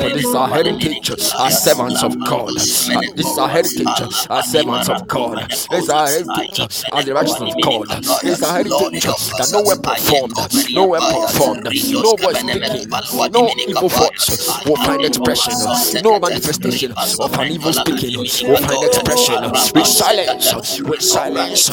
[0.00, 1.10] For this heritage,
[1.50, 2.54] servants of God.
[2.54, 4.02] This heritage,
[4.44, 5.52] servants of God.
[5.72, 6.60] Is our heritage,
[6.92, 7.86] as the righteousness of God.
[8.24, 10.36] Is our heritage that no weapon formed,
[10.74, 12.88] no weapon formed, no voice speaking,
[13.32, 15.54] no evil voice will find expression,
[16.02, 19.42] no manifestation of an evil speaking will find expression.
[19.74, 21.70] With silence, with silence.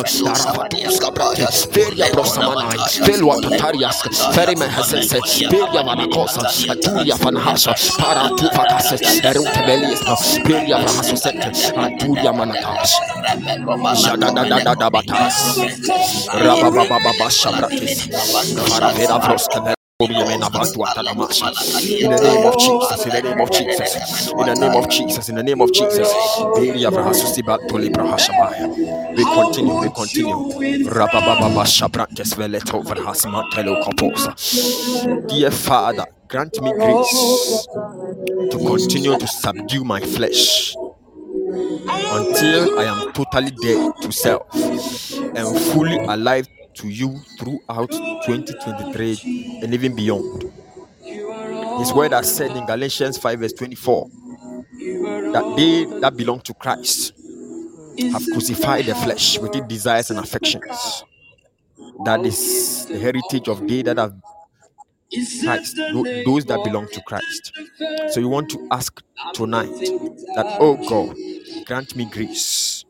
[1.71, 4.01] Feria brosamanai, velwa tatarias,
[4.33, 6.41] ferime hasese, peria vanakosa,
[6.71, 9.99] aturia fanahasa, para tu fakase, erute belis,
[10.43, 12.92] peria vanahasosete, aturia manatas.
[21.99, 23.95] In the name of Jesus, in the name of Jesus,
[24.37, 26.13] in the name of Jesus, in the name of Jesus,
[29.15, 30.37] we continue, we continue.
[35.27, 37.67] Dear Father, grant me grace
[38.51, 40.75] to continue to subdue my flesh
[41.53, 49.73] until I am totally dead to self and fully alive to you throughout 2023 and
[49.73, 50.51] even beyond.
[51.79, 54.09] His word has said in Galatians 5, verse 24,
[55.33, 57.13] that they that belong to Christ
[58.11, 61.03] have crucified the flesh with its desires and affections.
[62.05, 64.13] That is the heritage of they that have
[65.43, 65.77] Christ,
[66.25, 67.51] those that belong to Christ.
[68.09, 69.01] So you want to ask
[69.33, 69.69] tonight
[70.35, 71.15] that, oh God,
[71.65, 72.83] grant me grace.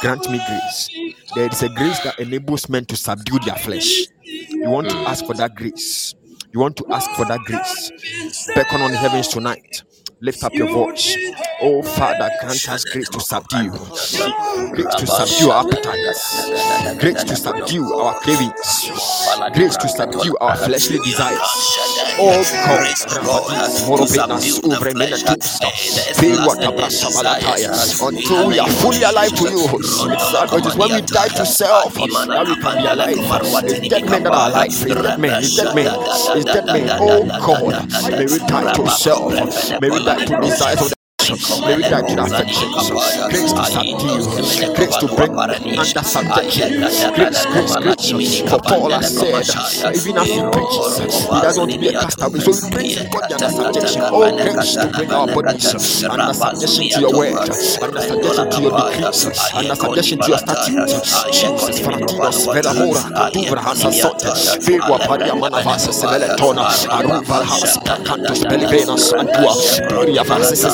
[0.00, 0.90] Grant me grace.
[1.34, 4.06] There is a grace that enables men to subdue their flesh.
[4.24, 6.14] You want to ask for that grace.
[6.52, 7.90] You want to ask for that grace.
[8.54, 9.82] Beckon on the heavens tonight.
[10.20, 11.16] Lift up your voice.
[11.60, 13.70] Oh Father, grant us grace to subdue.
[13.70, 16.50] Grace to subdue our appetites.
[16.98, 18.90] Grace to subdue our cravings.
[19.54, 21.38] Grace to subdue our fleshly desires.
[22.18, 22.86] Oh God,
[28.00, 29.64] until we are fully alive to you.
[30.58, 33.16] It is when we die to self that we can be alive.
[33.64, 34.66] It's dead men that are alive.
[34.66, 35.42] It's dead men.
[35.42, 35.86] It's dead men.
[36.36, 36.88] It's dead men.
[37.00, 39.32] Oh God, may we die to self.
[39.80, 40.94] May we die to desires
[41.30, 41.64] of the flesh.
[41.64, 42.90] May to the affections.
[43.30, 44.74] Grace to subdue.
[44.74, 46.68] Grace to bring under subjection.
[47.14, 48.40] Grace, grace, grace.
[48.50, 52.38] For Paul has said, even as he preaches, he doesn't want to be a castaway.
[52.40, 54.02] So he brings body under subjection.
[54.04, 58.50] Oh, grace to bring our bodies uh, under subjection to your word, uh, under subjection
[58.50, 61.02] to your decrees, uh, under subjection to your statutes.
[61.30, 64.30] Jesus, Fratinos, Velamora, Kaduvra, Hasasote,
[64.64, 69.54] Virgua, Paria, Manavasa, Seveletona, Aruva, Has, Cantus, Belivenas, Antua,
[69.88, 70.64] Gloria, Vasis,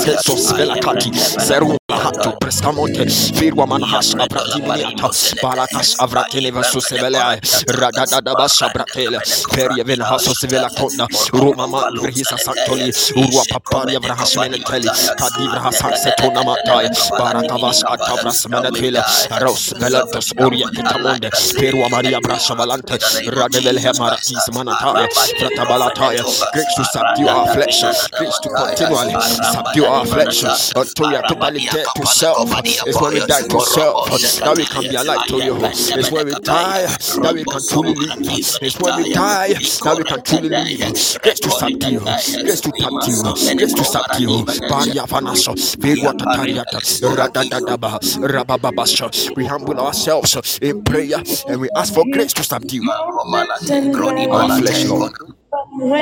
[0.40, 1.10] Jesus, Velakati,
[1.40, 3.04] Zeru, Hatu, Prescamonte,
[3.38, 5.08] Virgua, Manahas, Abratimiata,
[5.42, 9.20] Barakas, Avratine, Vasus, Sevele, Radada, Basa, Bratele,
[9.52, 14.88] Feria, Velhasos, Velacona, Roma, Vrihisa, Santoli, Urua, Paparia, Vrahas, Meneteli,
[15.18, 16.88] Kadivra, Hasan, Setona, Matai,
[17.18, 19.02] Barakavas, Atavras, Menetele,
[19.40, 22.96] Ros, Velantos, Oria, Kitamonde, Perua, Maria, Brasha, Valante,
[23.28, 25.06] Radevel, Hemaratis, Manataya,
[25.38, 26.22] Fratabalataya,
[26.52, 27.82] grace to subdue our flesh,
[28.16, 29.14] grace to continually
[29.52, 30.29] subdue our flesh
[30.76, 32.50] until we are totally dead to self.
[32.64, 35.56] It's when we die to self that we can be alive to you.
[35.64, 38.18] It's when we die that we can truly live.
[38.62, 40.78] It's when we die that we can truly live.
[41.22, 44.44] Grace to subdue, grace to subdue, grace to subdue.
[44.70, 46.80] Baria Vanasha, Virwa Tatariata,
[47.16, 49.36] Radadadaba, Rabababasha.
[49.36, 55.12] We humble ourselves in prayer and we ask for grace to subdue our flesh, Lord.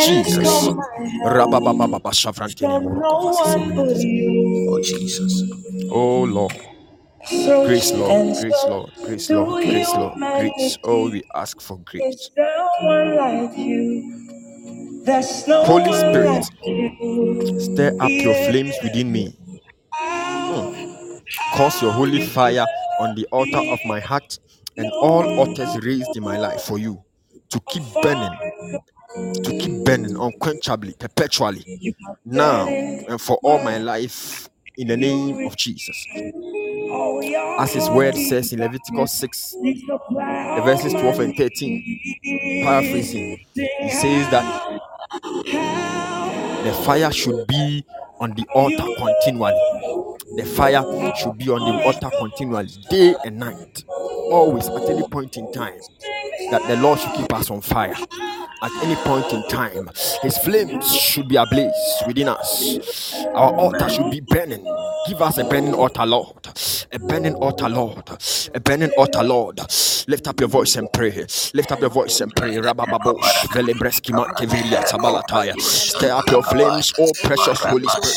[0.00, 0.68] Jesus.
[4.68, 5.42] Oh, Jesus.
[5.90, 6.52] Oh Lord.
[7.64, 10.78] Grace, Lord, grace, Lord, grace, Lord, grace, Lord, grace.
[10.84, 12.30] Oh, we ask for grace.
[15.04, 16.44] There's no Holy Spirit,
[17.60, 19.38] stir up your flames within me.
[20.36, 20.86] Hmm.
[21.56, 22.66] Cause your holy fire
[23.00, 24.38] on the altar of my heart
[24.76, 27.04] and all altars raised in my life for you
[27.50, 28.36] to keep burning,
[29.14, 31.64] to keep burning unquenchably, perpetually,
[32.24, 36.06] now and for all my life in the name of Jesus.
[37.58, 44.30] As his word says in Leviticus 6, the verses 12 and 13, paraphrasing, he says
[44.30, 44.80] that
[46.64, 47.84] the fire should be
[48.20, 49.54] on the altar continually.
[50.36, 50.82] The fire
[51.16, 55.80] should be on the altar continually, day and night, always at any point in time.
[56.50, 57.94] That the Lord should keep us on fire
[58.62, 59.90] at any point in time.
[60.22, 61.72] His flames should be ablaze
[62.06, 63.14] within us.
[63.34, 64.64] Our altar should be burning.
[65.08, 66.46] Give us a burning altar, Lord.
[66.92, 68.08] A burning altar, Lord.
[68.54, 69.60] A burning altar, Lord.
[70.08, 71.10] Lift up your voice and pray.
[71.54, 72.54] Lift up your voice and pray.
[72.56, 75.54] Rabababosh, Velebreski Manteviria, Tabalataya.
[75.60, 78.07] Stir up your flames, oh precious Holy Spirit,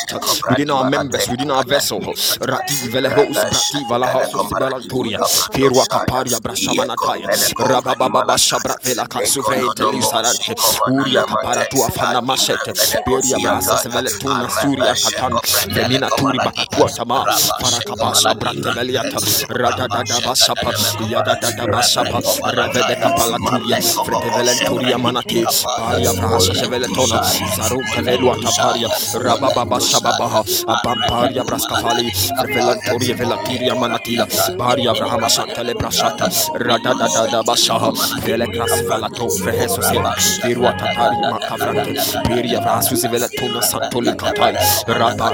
[0.49, 1.99] within our members, within our vessel.
[1.99, 5.19] Rati Velehos, Rati Valahos, Balanturia,
[5.53, 7.27] Firwa Kaparia, Brashamanataya,
[7.57, 10.53] Rabababa Shabra Vela Kasuvre, Telisarante,
[10.89, 12.73] Uria Kaparatua Fana Mashete,
[13.05, 15.39] Beria Brasas Veletuna, Suria Katan,
[15.73, 17.25] Femina Turi Bakatua Sama,
[17.59, 19.19] Farakabasha Branteveliata,
[19.49, 20.71] Radada Basapa,
[21.09, 22.21] Yadada Basapa,
[22.55, 25.43] Ravede Kapalaturia, Fretevelenturia Manati,
[25.77, 27.21] Paria Brasa Seveletona,
[27.55, 28.87] Zaru Kevelua Taparia,
[29.19, 32.09] Rababa Shababaha, Abamparia Brascafali,
[32.39, 34.25] Frevelanturia Velatiria Manatila,
[34.57, 40.01] Paria Brahama Santele Brasata, Radada Basaha, Velecras Valato, Frehesosia,
[40.41, 41.95] Pirua Tatari Macavrante,
[42.27, 44.55] Piria Veletona Santoli Katai,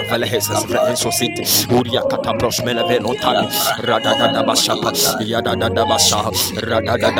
[0.09, 3.47] Velehesas Frehesosite, Uria Catabros Melevenotani,
[3.83, 4.91] Radada Basapa,
[5.21, 6.31] Yadada Basaha,
[6.61, 7.17] Radada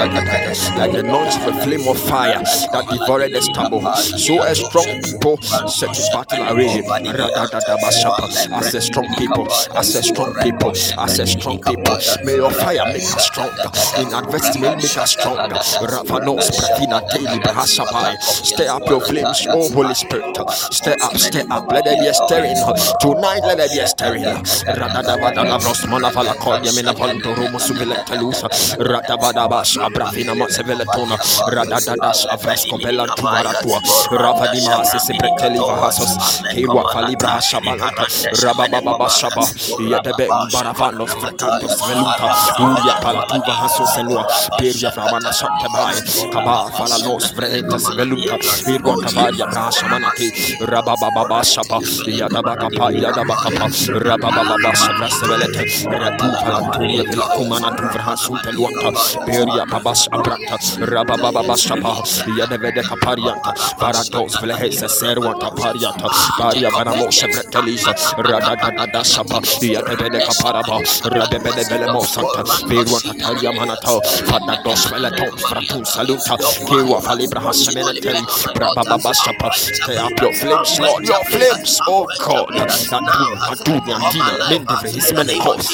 [0.78, 2.40] like the noise of a flame of fire
[2.72, 3.82] that devoured the stubble.
[3.96, 6.82] So a strong people set his battle array.
[7.20, 11.98] As a strong people, as a strong people, as a strong people.
[12.24, 13.70] May your fire make us stronger.
[13.98, 15.56] In adversity, may it make us stronger.
[15.56, 18.22] Ravanos, Pratina, Daily, Brahasapai.
[18.22, 20.38] Stir up your flames, oh Holy Spirit.
[20.72, 21.72] Stir up, stir up.
[21.72, 22.56] Let there be a stirring.
[23.02, 24.24] Tonight, let there be a stirring.
[24.24, 28.48] Radadabadana, Rosmana, Valacodia, Menavaldo, Romo, Suvela, Talusa,
[28.78, 31.18] Radabadabas, Abravina, Maseveletona,
[31.52, 33.80] Radadadas, Avresco, Bella, Tumaratua,
[34.12, 38.06] Ravadima, Sisipreteli, Vahasos, Kirwa, Falibra, Shabalata,
[38.44, 39.46] Rabababa, Shaba,
[39.80, 42.30] Yadebe, Baravanos, Fracantos, Veluta,
[42.60, 44.26] Uria, Palatuva, Hasos, Elua,
[44.58, 45.96] Peria, Ramana, Santabai,
[46.32, 53.70] Kaba, Falanos, Vretas, Veluta, Virgo, Cavaria, Brasha, Manati, Rabababa, Shaba, Yadabakapa, Yadabakapa,
[54.04, 58.92] Rabababa, Shabra, Sevelete, Ratu Palanturia Vilatumana Tuvrhasunta Luanta,
[59.26, 62.04] Peria Babas Abrata, Rabababa Shapa,
[62.38, 72.04] Yadevede Caparianta, Paratos Velehesa Serwanta Parianta, Paria Vanamo Chevretelisa, Radadada Shapa, Yadevede Caparaba, Radebede Velemo
[72.06, 76.38] Santa, Peruanta Talia Manata, Fadados Veleton, Fratun Saluta,
[76.68, 82.70] Kewa Falibra Hasameneteli, Brababa Shapa, stay up your flames, Lord, your flames, oh God, that
[82.90, 85.70] do, Adu, Antina, Mendeve, his many cause.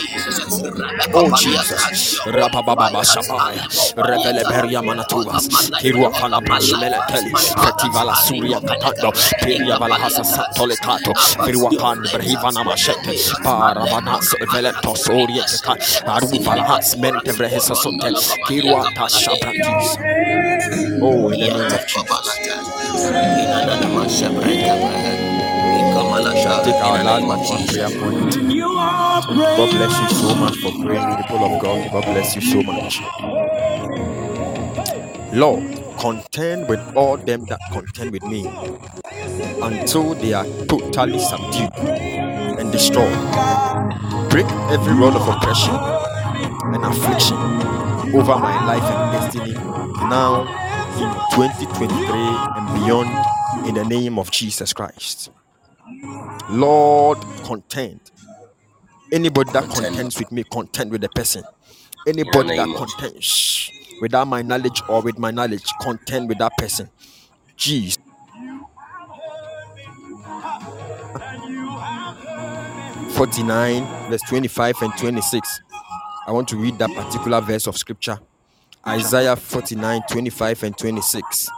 [1.13, 3.57] Oh Jesus, Rabababa Shabai,
[3.95, 5.47] Revele Beria Manatuvas,
[5.80, 9.11] Kirua Pala Brashmeleteli, Fetivala Suria Catando,
[9.41, 10.24] Peria Valahasa
[11.16, 18.14] Santoletato, Viruapan, Brehivana Machete, Paravanas, Veletos, Orienta, Aruvalahas, Mentevrehesa Sote,
[18.47, 19.97] Kirua Tashabratis.
[21.01, 21.61] Oh, in the name
[27.30, 27.93] of Jesus.
[29.55, 31.91] God bless you so much for praying, with the people of God.
[31.91, 32.99] God bless you so much.
[35.34, 35.64] Lord,
[35.99, 38.43] contend with all them that contend with me
[39.61, 41.73] until they are totally subdued
[42.59, 43.13] and destroyed.
[44.29, 45.75] Break every rod of oppression
[46.73, 47.38] and affliction
[48.15, 49.53] over my life and destiny
[50.09, 50.41] now
[50.97, 52.07] in 2023
[52.57, 55.31] and beyond in the name of Jesus Christ.
[56.49, 57.99] Lord, contend.
[59.11, 61.43] Anybody that contends with me, contend with the person.
[62.07, 63.71] Anybody that contends
[64.01, 66.89] without my knowledge or with my knowledge, contend with that person.
[67.55, 67.97] Jesus.
[73.24, 75.61] 49, verse 25 and 26.
[76.28, 78.19] I want to read that particular verse of scripture.
[78.86, 81.49] Isaiah 49, 25 and 26.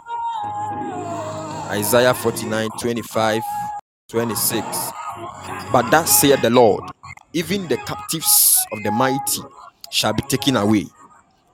[1.70, 3.42] Isaiah 49, 25,
[4.08, 4.62] 26.
[5.72, 6.84] But that saith the Lord,
[7.32, 9.40] even the captives of the mighty
[9.90, 10.86] shall be taken away,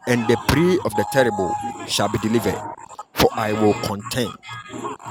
[0.07, 1.55] and the prey of the terrible
[1.89, 2.61] shall be delivered.
[3.15, 4.35] For I will contend,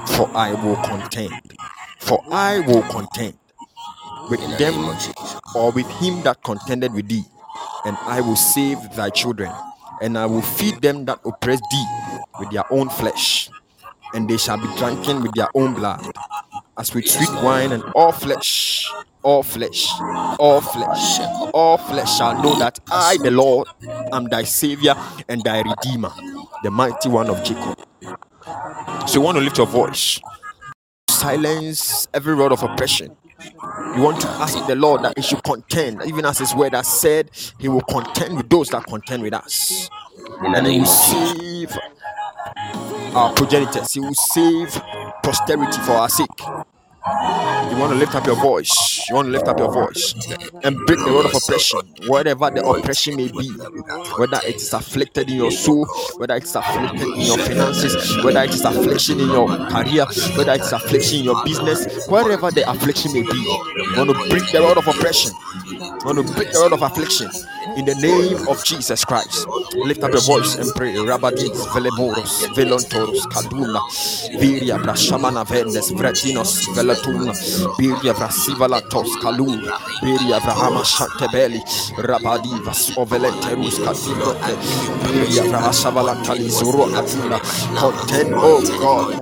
[0.06, 1.56] for I will contend,
[1.98, 3.36] for I will contend
[4.30, 4.74] with them
[5.54, 7.24] or with him that contended with thee,
[7.84, 9.52] and I will save thy children,
[10.00, 11.86] and I will feed them that oppress thee
[12.38, 13.50] with their own flesh,
[14.14, 16.14] and they shall be drunken with their own blood,
[16.78, 18.88] as with sweet wine, and all flesh,
[19.22, 19.88] all flesh,
[20.38, 21.20] all flesh,
[21.52, 23.68] all flesh shall know that I, the Lord,
[24.12, 24.94] am thy Savior
[25.28, 26.12] and thy Redeemer,
[26.62, 27.78] the mighty one of Jacob.
[29.06, 30.20] So you want to lift your voice,
[31.08, 33.16] silence every rod of oppression.
[33.96, 36.88] You want to ask the Lord that He should contend, even as His word has
[36.88, 39.88] said, He will contend with those that contend with us,
[40.40, 41.76] and He will save
[43.14, 43.92] our progenitors.
[43.92, 44.80] He will save
[45.22, 46.28] posterity for our sake.
[47.06, 49.06] You want to lift up your voice.
[49.08, 50.14] You want to lift up your voice
[50.64, 53.48] and break the rod of oppression, whatever the oppression may be,
[54.18, 55.86] whether it is afflicted in your soul,
[56.18, 60.52] whether it is afflicted in your finances, whether it is affliction in your career, whether
[60.52, 63.38] it is affliction in your business, wherever the affliction may be.
[63.38, 65.32] You want to break the rod of oppression.
[65.70, 67.30] You want to break the rod of affliction
[67.76, 69.46] in the name of Jesus Christ.
[69.74, 70.94] Lift up your voice and pray.
[70.94, 71.50] Rabadis,
[72.54, 73.80] Velontoros, Kaduna,
[74.40, 75.90] Viria, Brashamana, Vendes,
[76.74, 77.32] Velatuna,
[77.78, 79.46] Biria, Vrasivalatos, Kalu,
[80.02, 81.60] Biria, Vrahama, Shantebeli,
[81.98, 82.92] Rabadivas,
[86.92, 87.40] Atuna,
[87.78, 89.14] contend, oh God,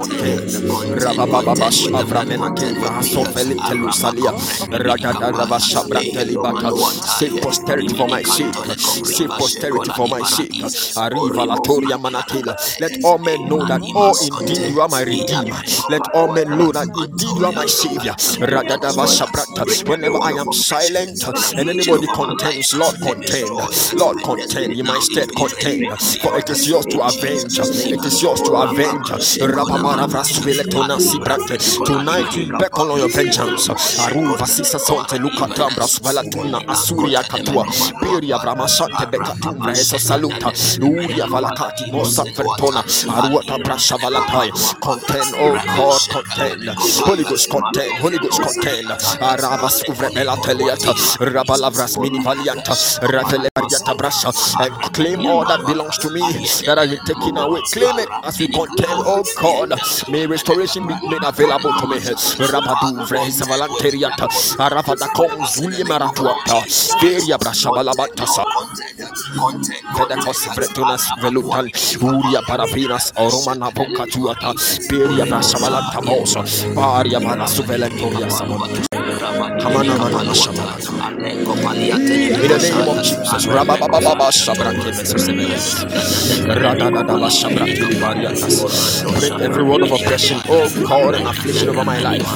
[1.01, 1.89] Rabababash,
[4.73, 5.21] Ragada,
[7.97, 8.55] for my sake,
[9.07, 10.63] save posterity for my sake.
[10.97, 12.55] Arriva la Toria Manatela.
[12.81, 15.61] Let all men know that, oh, indeed you are my redeemer.
[15.91, 18.15] Let all men know that indeed you are my savior.
[19.11, 19.89] Shabrata.
[19.89, 21.23] Whenever I am silent
[21.59, 23.51] and anybody contends, Lord contend,
[23.99, 25.87] Lord contend, in my stead contend,
[26.23, 29.09] for it is yours to avenge, it is yours to avenge.
[29.41, 31.59] Rabamara Vrasuveletona Sibrate.
[31.85, 33.69] Tonight we beckon on your vengeance.
[34.01, 37.65] Aruva Sisa Sonte Lukatambra Valatuna Asuria Katua.
[38.21, 40.53] Piria Bramashante Bekatumra Esa Saluta.
[40.83, 42.85] Uria Valakati Mosa Fertona.
[43.09, 44.51] Aruata Brasha Valatai.
[44.79, 45.57] Contend, oh.
[47.07, 48.89] Holy Ghost contend, Holy Ghost contend.
[49.25, 49.83] Aravas.
[51.19, 52.19] Rabalavras Mini.
[52.19, 54.31] Ravelariata Brasha.
[54.61, 56.21] And claim all that belongs to me
[56.67, 57.63] that has been taken away.
[57.73, 59.73] Claim it as we contend, oh God.
[60.11, 61.97] May restoration be made available to me.
[61.97, 64.29] Rabadu Vresa Valanteriata.
[64.59, 66.61] Aravada Kong Zuli Maratuata.
[67.01, 67.39] Feria
[68.17, 68.45] Brashabalabantasa.
[69.99, 71.71] Vedekos Vretunas Velutal.
[72.03, 73.13] Uria Parafinas.
[73.17, 74.55] Oromana Vocatuata.
[74.89, 76.45] Peria Brashabalanta Bosa.
[76.75, 78.71] Paria Manasuvelentoria Samon.
[79.61, 80.77] Kamana mana shabra.
[82.37, 83.47] In the name of Jesus.
[83.47, 85.47] Rabababa shabrake mesosebe.
[86.49, 88.65] Radadadaba shabrake libariatas.
[89.21, 92.27] Break every word of oppression, oh God, and affliction over my life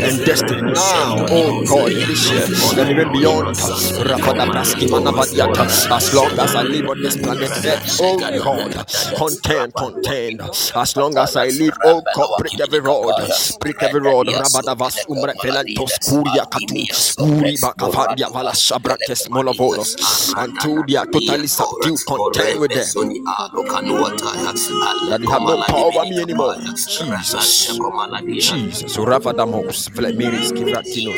[0.00, 2.44] and destiny now, oh God, this year
[2.80, 3.56] and even beyond.
[3.56, 5.92] Rabadabraski manavadiata.
[5.96, 8.74] As long as I live on this planet Earth, oh God,
[9.16, 10.42] contend, contend.
[10.74, 13.16] As long as I live, oh God, break every road,
[13.60, 14.28] break every road.
[14.28, 16.86] Rabadavas umre velantos kuria katu,
[17.20, 19.96] uri bakafandia vala shabrates molovolos.
[20.36, 22.94] Until they are totally subdued, contend with them.
[25.08, 26.56] That they have no power over me anymore.
[26.88, 27.68] Jesus.
[28.38, 28.96] Jesus.
[28.96, 31.16] Ravadamos, Vlemiris, Kivratinos.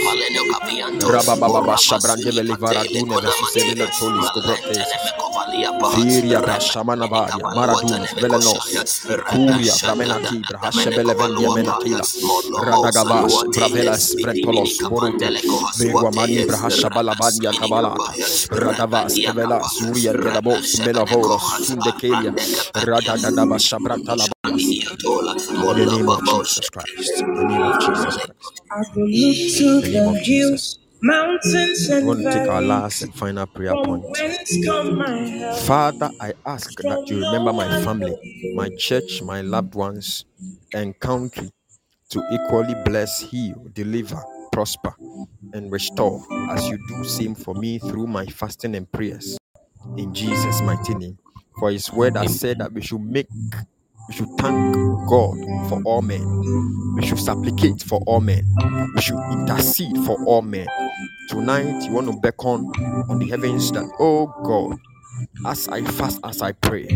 [1.03, 3.57] Rabababa Shabrande Velivara Dune versus
[3.93, 4.97] Tolis Cobrotes.
[5.80, 8.84] Viria Brashamana Varia, Maradunos, Velenos,
[9.24, 12.09] Curia, Bramenati, Brahashebele Vendia Menatila,
[12.57, 15.34] Radagavas, Bravelas, Brentolos, Borute,
[15.76, 18.16] Veguamani, Brahashabalabandia Kabalata,
[18.51, 22.34] Radavas, Kevela, Suria, Gedabos, Melavoros, Sundekelia,
[22.76, 24.28] Radadaba Shabratala.
[25.57, 27.24] In the name of Jesus Christ.
[27.36, 28.39] In the name of Jesus Christ.
[29.12, 30.88] In the name of Jesus.
[31.01, 34.05] Mountains We and want to take our valleys, last and final prayer from point.
[34.11, 35.59] whence come my help?
[35.61, 38.77] Father, I ask that From you no remember my one family, but my you.
[38.77, 40.25] church, my loved ones,
[40.75, 41.51] and country
[42.11, 44.23] to equally bless, heal, deliver,
[44.53, 44.95] prosper,
[45.53, 46.21] and restore
[46.51, 49.39] as you do same for me through my fasting and prayers.
[49.97, 51.19] In Jesus' mighty name.
[51.59, 53.29] For his word has said that we should make,
[54.09, 54.75] we should thank
[55.09, 55.37] God
[55.69, 56.25] for all men.
[56.97, 58.45] We should supplicate for all men.
[58.95, 60.67] We should intercede for all men.
[61.29, 62.71] Tonight, you want to beckon
[63.09, 64.79] on the heavens that, oh God,
[65.47, 66.89] as I fast, as I pray,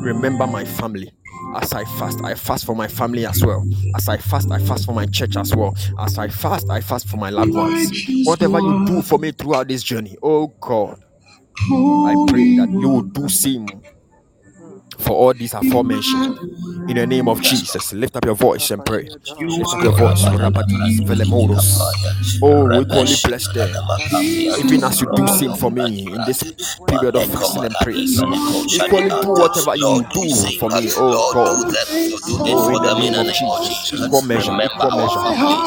[0.00, 1.10] remember my family.
[1.56, 3.64] As I fast, I fast for my family as well.
[3.96, 5.74] As I fast, I fast for my church as well.
[5.98, 7.90] As I fast, I fast for my loved ones.
[8.24, 11.00] Whatever you do for me throughout this journey, oh God,
[11.60, 13.66] I pray that you will do same
[14.98, 16.38] for all these aforementioned.
[16.88, 19.08] In the name of Jesus, lift up your voice and pray.
[19.08, 19.28] Lift
[19.74, 20.22] up your voice.
[21.04, 21.80] Velemoros.
[22.42, 23.70] Oh, we equally bless them.
[24.64, 26.42] Even as you do same for me in this
[26.86, 28.18] period of fasting and prayers.
[28.18, 31.74] Equally do whatever you do for me, oh God.
[32.40, 34.00] Oh, in the name of Jesus.
[34.06, 35.20] Equal measure, equal measure,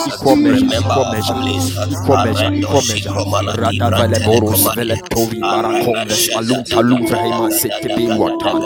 [0.07, 1.37] equal measure, equal measure,
[1.91, 3.13] equal measure, equal measure.
[3.61, 8.57] Rada vele boros vele tori barakonves alun talun vrehema sete beluatan.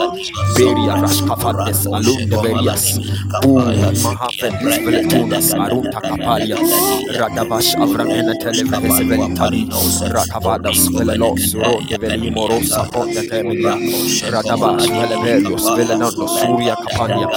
[0.56, 2.98] Beria raskafandes alun de verias.
[3.42, 3.64] Boom,
[4.02, 6.00] mahafendis vele tunas arunta.
[7.18, 9.68] Radavash avramena televrehese velitali.
[10.14, 13.76] Rakavadas vele los ro de veli morosa ponde temelia.
[14.32, 17.28] Radavash vele velios vele nando suria kapania.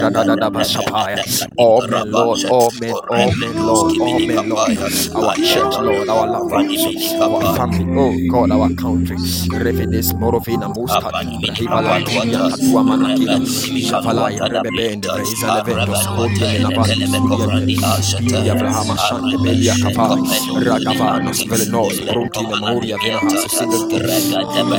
[0.00, 1.18] Radadadabashapaya.
[1.58, 4.78] All men, Lord, all men, all men, Lord, all men, Lord.
[5.16, 9.16] Our church, Lord, our loved ones, our family, oh God, our country.
[9.50, 12.00] Revedes Morovina Muscat, Brahivala
[12.68, 13.40] Turia Katua Manakila,
[13.80, 17.76] Shavalaya, Rebebende, Brahisa Leventos, Kotia Menavali, Suriente,
[18.26, 20.20] Piria Brahama Shante Belia Kapai,
[20.54, 23.98] Ragavanos, Velenos, Bruntina Moria Venahas, Sindente,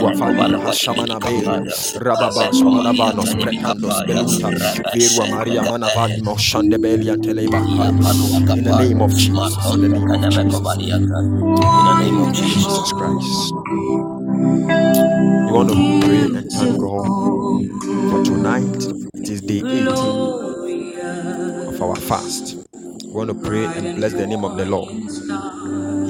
[0.02, 1.62] Wafali, Hashamana Belia,
[2.00, 4.52] Rababash, Manavanos, Precandos, Belunta,
[4.94, 7.60] Virua Maria Manavani Moshande Belia Teleba.
[8.56, 12.92] In the name of Jesus, in the name of Jesus, in the name of Jesus
[12.94, 14.19] Christ.
[14.40, 17.06] You want to pray and thank God
[18.10, 18.86] for tonight.
[19.16, 19.88] It is day 18
[21.68, 22.56] of our fast.
[23.04, 24.92] We want to pray and bless the name of the Lord.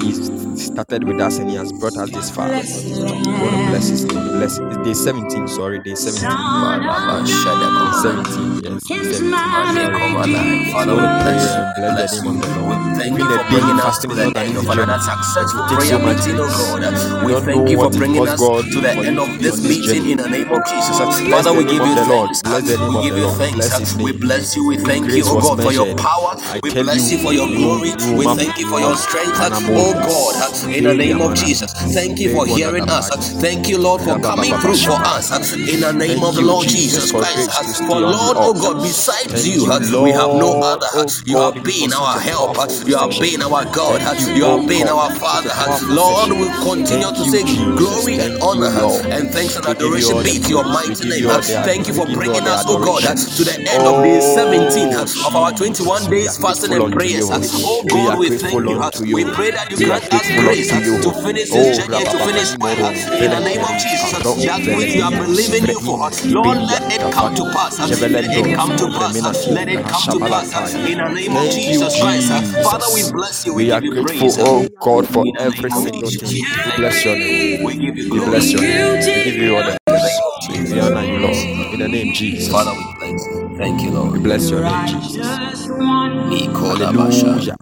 [0.04, 0.12] He
[0.60, 2.48] started with us and he has brought us this far.
[2.50, 4.28] We want to bless his name.
[4.40, 6.30] Bless it's day 17, sorry, day 17.
[6.30, 6.36] Day
[8.04, 9.32] 17, yes, day 17.
[10.72, 12.80] Father, we pray and bless the name of the Lord.
[13.00, 14.94] Even the daily fasting is not an easy journey.
[14.94, 17.26] It takes so much grace.
[17.26, 20.30] We thank you for bringing us God to the end of this meeting in the
[20.30, 20.96] name of Jesus.
[21.00, 22.42] Father, we give you thanks.
[22.44, 23.68] Bless the name We give you thanks.
[23.70, 24.68] Bless We bless you.
[24.68, 26.36] We thank you, grace oh God, for your power.
[26.64, 27.92] We bless you, you for your glory.
[28.16, 29.32] We thank you you for your strength.
[29.40, 31.72] Oh God, In the name of Jesus.
[31.94, 33.10] Thank you for hearing us.
[33.42, 35.54] Thank you, Lord, for coming through for us.
[35.54, 37.50] In the name of the Lord Jesus, Christ.
[37.52, 38.54] For stay on the Lord, oh.
[38.54, 39.64] God, besides you,
[40.04, 40.88] we have no other.
[41.26, 42.58] You have been our help.
[42.88, 44.02] You have been our God.
[44.36, 45.94] You, have been our for such a Father.
[45.94, 47.44] Lord, we continue to say
[47.78, 48.70] glory and honor
[49.12, 51.20] and thanks and We give you adoration be to your mighty name.
[51.24, 53.56] you all the Thank you for give you all bringing us, oh God, to the
[53.58, 57.30] end of day 17 Oh of our 21 days fasting and prayers.
[57.32, 59.16] Oh God, we thank you.
[59.16, 60.56] We pray that you grant us uh,
[61.04, 62.90] to finish this journey to finish well.
[63.24, 64.26] In the name of Jesus, that
[64.78, 67.80] which we are believing you for, Lord, let it come to pass.
[67.80, 69.48] Let it come to pass.
[69.50, 70.76] Let it come to pass.
[70.76, 72.32] In the name of you, Jesus Christ,
[72.64, 73.54] Father, we bless you.
[73.56, 74.38] We We are give you grateful, praise.
[74.40, 76.32] oh God, for every of single thing.
[76.66, 77.64] We bless your name.
[77.64, 78.32] We give you We glory.
[78.32, 79.00] bless your name.
[79.06, 80.20] We give you all the In the name praise.
[80.26, 81.74] of We we honor you, Lord.
[81.74, 82.52] In the name Jesus.
[82.52, 83.56] Father, we bless you.
[83.58, 84.24] Thank you, We Lord.
[84.24, 85.40] bless your name, Jesus.
[86.56, 87.56] Hallelujah.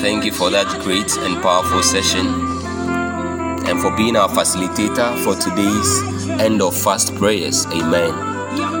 [0.00, 2.26] Thank you for that great and powerful session
[3.66, 7.66] and for being our facilitator for today's end of fast prayers.
[7.66, 8.12] Amen.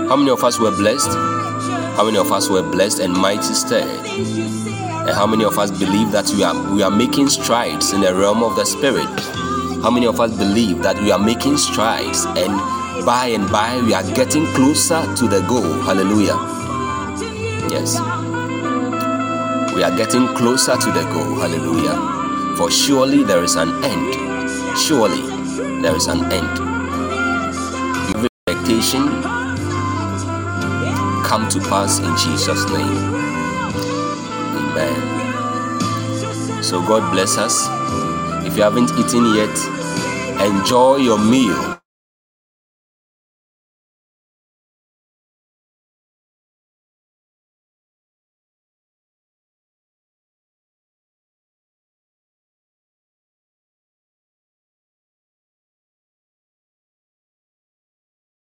[0.08, 1.08] How many of us were blessed?
[1.96, 4.06] How many of us were blessed and mighty stirred?
[4.06, 8.14] And how many of us believe that we are we are making strides in the
[8.14, 9.08] realm of the spirit?
[9.82, 13.92] How many of us believe that we are making strides and by and by we
[13.92, 15.72] are getting closer to the goal?
[15.82, 16.36] Hallelujah.
[17.70, 18.17] Yes.
[19.78, 21.36] We are getting closer to the goal.
[21.38, 22.56] Hallelujah.
[22.56, 24.12] For surely there is an end.
[24.76, 25.22] Surely
[25.80, 26.58] there is an end.
[28.12, 29.06] Every expectation
[31.22, 33.14] come to pass in Jesus' name.
[34.58, 34.96] Amen.
[36.60, 37.68] So God bless us.
[38.44, 39.56] If you haven't eaten yet,
[40.44, 41.77] enjoy your meal.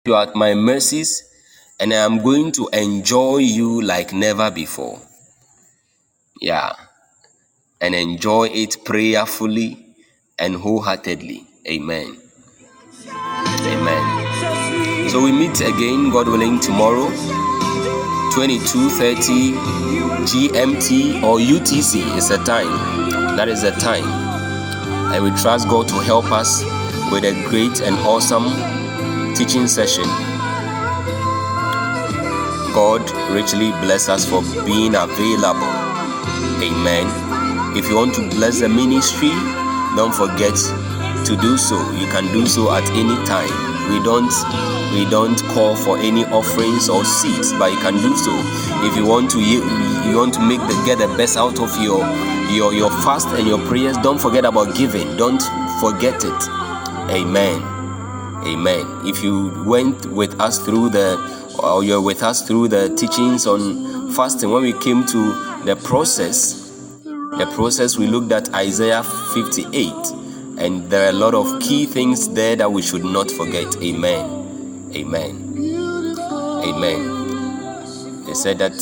[0.04, 1.22] You at my mercies,
[1.78, 4.98] and I am going to enjoy you like never before.
[6.40, 6.72] Yeah.
[7.80, 9.94] And enjoy it prayerfully
[10.40, 11.46] and wholeheartedly.
[11.68, 12.16] Amen.
[13.06, 15.08] Amen.
[15.08, 17.06] So we meet again, God willing, tomorrow,
[18.34, 19.54] 22:30
[20.26, 23.36] GMT or UTC is the time.
[23.36, 24.08] That is the time.
[25.14, 26.64] And we trust God to help us
[27.12, 28.81] with a great and awesome
[29.34, 30.04] teaching session.
[32.74, 35.72] God richly bless us for being available.
[36.62, 37.06] Amen.
[37.76, 39.30] If you want to bless the ministry,
[39.96, 40.54] don't forget
[41.26, 41.76] to do so.
[41.92, 43.50] You can do so at any time.
[43.90, 44.32] We don't
[44.94, 48.32] we don't call for any offerings or seeds, but you can do so.
[48.84, 49.64] If you want to you,
[50.08, 52.00] you want to make the get the best out of your
[52.50, 55.16] your your fast and your prayers, don't forget about giving.
[55.16, 55.42] Don't
[55.80, 56.48] forget it.
[57.10, 57.71] Amen.
[58.44, 58.86] Amen.
[59.04, 61.16] If you went with us through the,
[61.62, 67.00] or you're with us through the teachings on fasting, when we came to the process,
[67.04, 69.92] the process we looked at Isaiah 58,
[70.58, 73.76] and there are a lot of key things there that we should not forget.
[73.82, 74.90] Amen.
[74.94, 75.48] Amen.
[76.64, 78.24] Amen.
[78.26, 78.72] They said that,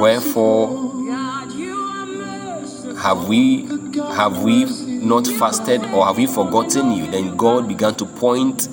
[0.00, 0.92] wherefore
[3.02, 3.66] have we
[4.14, 4.66] have we
[5.02, 7.10] not fasted or have we forgotten you?
[7.10, 8.68] Then god began to point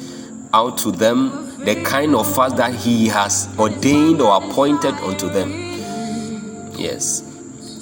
[0.53, 5.51] out to them the kind of fast that he has ordained or appointed unto them.
[6.75, 7.21] Yes.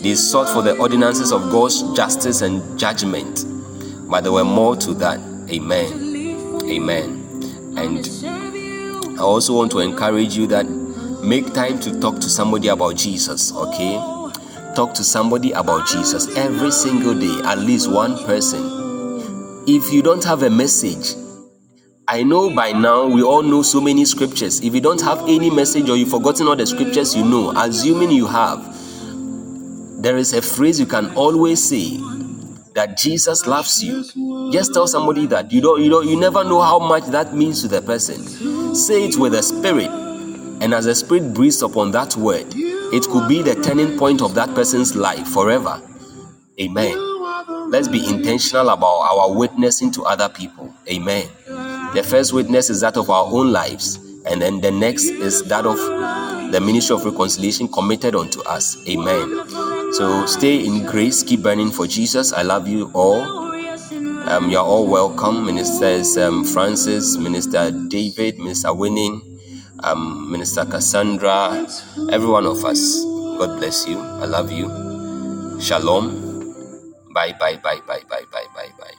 [0.02, 3.46] They sought for the ordinances of god's justice and judgment
[4.10, 5.20] but there were more to that.
[5.50, 6.62] Amen.
[6.64, 7.24] Amen.
[7.78, 8.08] And
[9.20, 10.64] i also want to encourage you that
[11.24, 13.98] make time to talk to somebody about jesus okay
[14.78, 19.64] talk to somebody about Jesus every single day, at least one person.
[19.66, 21.16] If you don't have a message,
[22.08, 24.62] I know by now we all know so many scriptures.
[24.62, 28.12] If you don't have any message or you've forgotten all the scriptures you know, assuming
[28.12, 28.62] you have,
[30.04, 31.98] there is a phrase you can always say
[32.76, 34.04] that Jesus loves you.
[34.52, 37.64] Just tell somebody that you don't you don't you never know how much that means
[37.64, 38.76] to the person.
[38.76, 42.46] Say it with the spirit, and as the spirit breathes upon that word,
[42.94, 45.82] it could be the turning point of that person's life forever.
[46.60, 46.98] Amen.
[47.70, 50.74] Let's be intentional about our witnessing to other people.
[50.90, 51.28] Amen.
[51.94, 55.66] The first witness is that of our own lives, and then the next is that
[55.66, 55.78] of
[56.52, 58.78] the ministry of reconciliation committed unto us.
[58.88, 59.50] Amen.
[59.94, 62.34] So stay in grace, keep burning for Jesus.
[62.34, 63.22] I love you all.
[64.30, 69.22] Um, you're all welcome, Ministers um, Francis, Minister David, Minister Winning,
[69.84, 71.68] um, Minister Cassandra,
[72.12, 73.04] every one of us.
[73.38, 74.00] God bless you.
[74.00, 74.70] I love you.
[75.62, 76.36] Shalom.
[77.14, 78.97] Bye, bye, bye, bye, bye, bye, bye, bye.